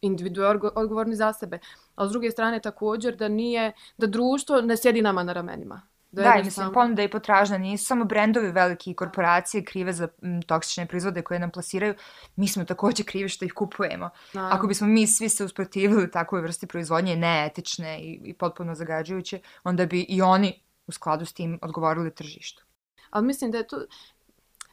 [0.00, 1.58] individualno odgovorni za sebe.
[1.94, 5.82] A s druge strane također da nije, da društvo ne sjedi nama na ramenima.
[6.10, 6.72] Da, da mislim, sam...
[6.72, 11.40] ponuda i potražna nisu samo brendovi veliki i korporacije krive za m, toksične proizvode koje
[11.40, 11.94] nam plasiraju.
[12.36, 14.10] Mi smo također krivi što ih kupujemo.
[14.32, 14.48] Da.
[14.52, 19.86] Ako bismo mi svi se usprotivili takvoj vrsti proizvodnje neetične i, i potpuno zagađujuće, onda
[19.86, 22.64] bi i oni u skladu s tim odgovorili tržištu.
[23.10, 23.80] Ali mislim da je to...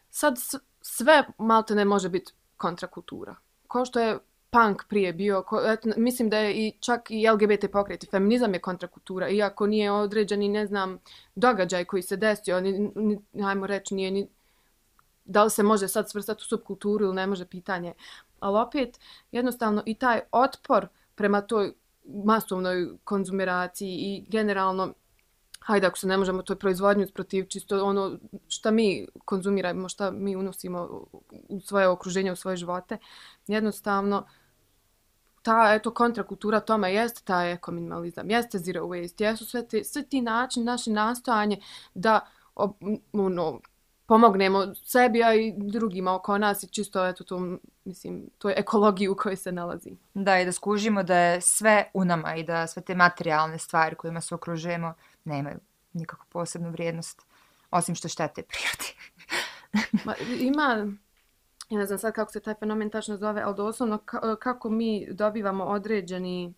[0.10, 0.36] Sad
[0.82, 3.36] sve malte ne može biti kontrakultura.
[3.68, 7.72] Ko što je punk prije bio, ko, et, mislim da je i čak i LGBT
[7.72, 11.00] pokret i feminizam je kontrakultura, iako nije određeni, ne znam,
[11.36, 14.28] događaj koji se desio, ni, ni, ajmo reći, nije ni,
[15.26, 17.94] da li se može sad svrstati u subkulturu ili ne može pitanje.
[18.40, 19.00] Ali opet,
[19.32, 21.74] jednostavno, i taj otpor prema toj
[22.06, 24.94] masovnoj konzumeraciji i generalno
[25.64, 30.36] hajde ako se ne možemo toj proizvodnju protiv čisto ono što mi konzumiramo, što mi
[30.36, 31.08] unosimo
[31.50, 32.98] u svoje okruženje, u svoje živote,
[33.48, 34.28] jednostavno
[35.42, 40.22] ta eto kontrakultura tome jeste taj ekominimalizam, jeste zero waste, jesu sve, te, sve ti
[40.22, 41.58] način, naše nastojanje
[41.94, 42.20] da
[43.14, 43.60] ono,
[44.06, 49.12] pomognemo sebi, a i drugima oko nas i čisto eto to, mislim, to je ekologiju
[49.12, 49.92] u kojoj se nalazi.
[50.14, 53.96] Da, i da skužimo da je sve u nama i da sve te materijalne stvari
[53.96, 54.94] kojima se okružujemo
[55.26, 55.60] nemaju
[55.94, 57.22] nikakvu posebnu vrijednost,
[57.72, 58.94] osim što štete prirodi.
[60.06, 60.96] Ma, ima,
[61.70, 63.98] ja ne znam sad kako se taj fenomen tačno zove, ali doslovno
[64.40, 66.54] kako mi dobivamo određeni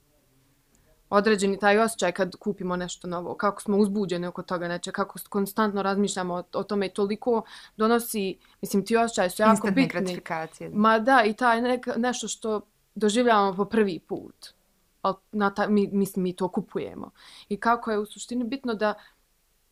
[1.10, 5.82] određeni taj osjećaj kad kupimo nešto novo, kako smo uzbuđeni oko toga neče, kako konstantno
[5.82, 7.44] razmišljamo o, o tome i toliko
[7.78, 9.88] donosi, mislim, ti osjećaj su jako bitni.
[9.88, 10.70] gratifikacije.
[10.74, 12.62] Ma da, i taj nek, nešto što
[12.96, 14.54] doživljavamo po prvi put.
[15.06, 17.12] Ali na ta, mi, mislim, mi to kupujemo.
[17.50, 18.94] I kako je u suštini bitno da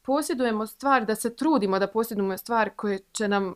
[0.02, 3.56] posjedujemo stvar, da se trudimo da posjedujemo stvar koje će nam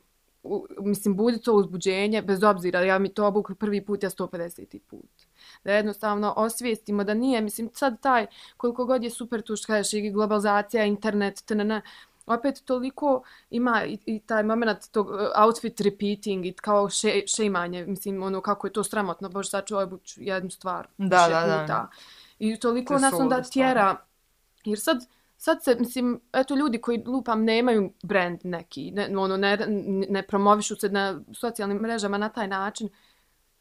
[0.79, 4.79] mislim, budi to uzbuđenje, bez obzira, ja mi to obukli prvi put, ja 150.
[4.79, 5.09] put.
[5.63, 9.93] Da jednostavno osvijestimo da nije, mislim, sad taj, koliko god je super tu što kažeš,
[9.93, 11.81] i globalizacija, internet, tnn,
[12.27, 17.85] opet toliko ima i, i taj moment tog uh, outfit repeating i kao še, šeimanje,
[17.85, 20.87] mislim, ono, kako je to sramotno, sad ću obući jednu stvar.
[20.97, 21.89] Da, da, da, da.
[22.39, 23.95] I toliko nas onda tjera,
[24.63, 24.97] jer sad,
[25.37, 29.57] sad se, mislim, eto ljudi koji lupam nemaju brand neki, ne, ono, ne,
[30.09, 32.89] ne promovišu se na socijalnim mrežama na taj način,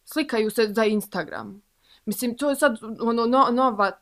[0.05, 1.63] slikaju se za Instagram.
[2.07, 3.93] Mislim, to je sad ono, no, nova,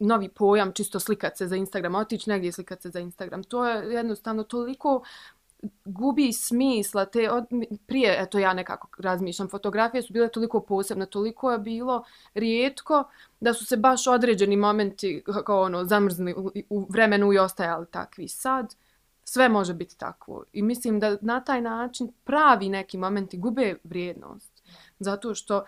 [0.00, 3.44] novi pojam, čisto slikat se za Instagram, otići negdje slikat se za Instagram.
[3.44, 5.02] To je jednostavno toliko
[5.84, 7.44] gubi smisla te od,
[7.86, 12.04] prije eto ja nekako razmišljam fotografije su bile toliko posebne toliko je bilo
[12.34, 13.04] rijetko
[13.40, 18.28] da su se baš određeni momenti kao ono zamrznuli u, u vremenu i ostajali takvi
[18.28, 18.74] sad
[19.24, 24.62] sve može biti takvo i mislim da na taj način pravi neki momenti gube vrijednost
[24.98, 25.64] zato što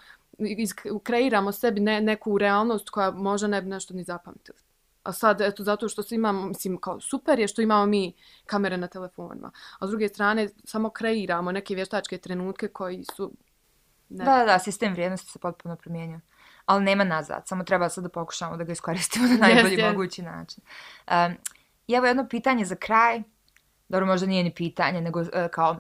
[1.03, 4.59] kreiramo sebi ne, neku realnost koja možda ne bi nešto ni zapamtili
[5.03, 8.13] A sad, eto, zato što se imamo, mislim, kao super je što imamo mi
[8.47, 9.51] kamere na telefonima.
[9.79, 13.33] A s druge strane, samo kreiramo neke vještačke trenutke koji su...
[14.09, 14.25] Ne.
[14.25, 16.21] Da, da, sistem vrijednosti se potpuno promijenio.
[16.67, 20.23] Ali nema nazad, samo treba sad da pokušamo da ga iskoristimo na najbolji yes, mogući
[20.23, 20.63] način.
[21.11, 21.37] Um,
[21.87, 23.23] I evo jedno pitanje za kraj.
[23.89, 25.77] Dobro, možda nije ni pitanje, nego uh, kao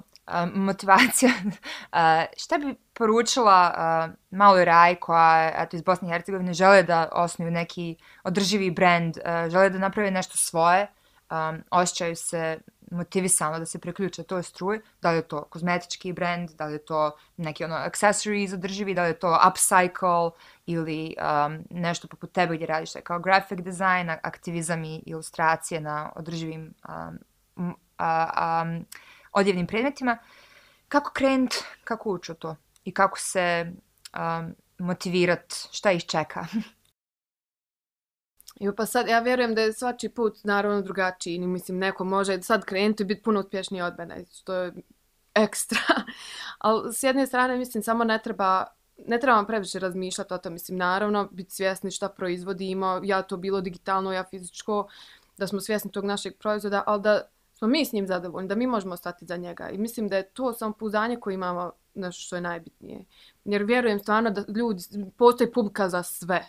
[0.54, 1.32] motivacija.
[1.44, 7.08] uh, šta bi poručila uh, maloj Raj koja eto, iz Bosne i Hercegovine žele da
[7.12, 10.86] osnuju neki održivi brand, uh, žele da naprave nešto svoje,
[11.30, 12.58] um, osjećaju se
[12.92, 16.84] motivisano da se priključe toj struji, da li je to kozmetički brand, da li je
[16.84, 20.30] to neki ono accessories održivi, da li je to upcycle
[20.66, 26.74] ili um, nešto poput tebe gdje radiš kao graphic design, aktivizam i ilustracije na održivim
[26.88, 27.18] um,
[27.56, 28.86] um, um,
[29.32, 30.18] odjevnim predmetima.
[30.88, 33.72] Kako krenut, kako ući to i kako se
[34.16, 36.46] um, motivirat, šta ih čeka?
[38.60, 41.34] Jo, pa sad, ja vjerujem da je svači put naravno drugačiji.
[41.34, 44.24] I mislim, neko može sad krenuti i biti puno uspješniji od mene.
[44.44, 44.72] To je
[45.34, 45.78] ekstra.
[46.58, 48.66] Ali s jedne strane, mislim, samo ne treba
[49.06, 53.60] ne trebamo previše razmišljati o to, mislim, naravno, biti svjesni šta proizvodimo, ja to bilo
[53.60, 54.88] digitalno, ja fizičko,
[55.38, 57.22] da smo svjesni tog našeg proizvoda, ali da
[57.54, 59.68] smo mi s njim zadovoljni, da mi možemo stati za njega.
[59.68, 63.04] I mislim da je to samopouzdanje koje imamo nešto što je najbitnije.
[63.44, 64.82] Jer vjerujem stvarno da ljudi,
[65.16, 66.46] postoji publika za sve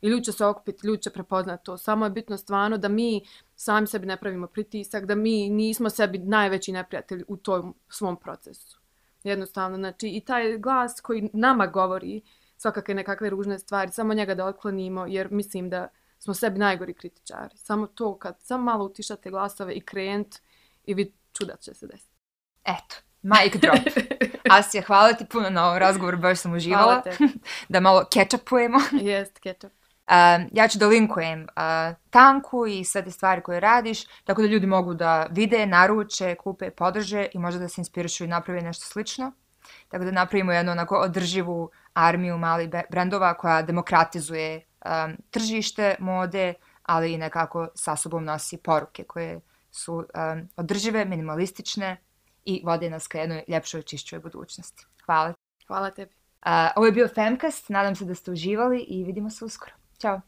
[0.00, 1.78] i ljudi će se okupiti, ljudi će prepoznati to.
[1.78, 3.24] Samo je bitno stvarno da mi
[3.56, 8.80] sami sebi ne pravimo pritisak, da mi nismo sebi najveći neprijatelji u tom svom procesu.
[9.24, 12.22] Jednostavno, znači i taj glas koji nama govori
[12.56, 15.88] svakakve nekakve ružne stvari, samo njega da otklonimo, jer mislim da
[16.18, 17.56] smo sebi najgori kritičari.
[17.56, 20.36] Samo to, kad samo malo utišate glasove i krenut
[20.84, 22.14] i vi čuda će se desiti.
[22.64, 23.78] Eto, mic drop.
[24.58, 27.02] Asija, hvala ti puno na ovom razgovoru, baš sam uživala.
[27.68, 28.78] da malo ketchupujemo.
[29.10, 29.72] Jest, ketchup.
[30.06, 30.12] Uh,
[30.52, 34.66] ja ću da linkujem uh, tanku i sve te stvari koje radiš, tako da ljudi
[34.66, 39.32] mogu da vide, naruče, kupe, podrže i možda da se inspirišu i napravi nešto slično.
[39.88, 47.12] Tako da napravimo jednu onako održivu armiju malih brendova koja demokratizuje um, tržište, mode, ali
[47.12, 51.96] i nekako sa sobom nosi poruke koje su um, održive, minimalistične
[52.46, 54.86] i vode nas ka jednoj ljepšoj, čišćoj budućnosti.
[55.06, 55.34] Hvala.
[55.66, 56.12] Hvala tebi.
[56.46, 59.72] Uh, ovo je bio Femcast, nadam se da ste uživali i vidimo se uskoro.
[59.98, 60.20] Ćao.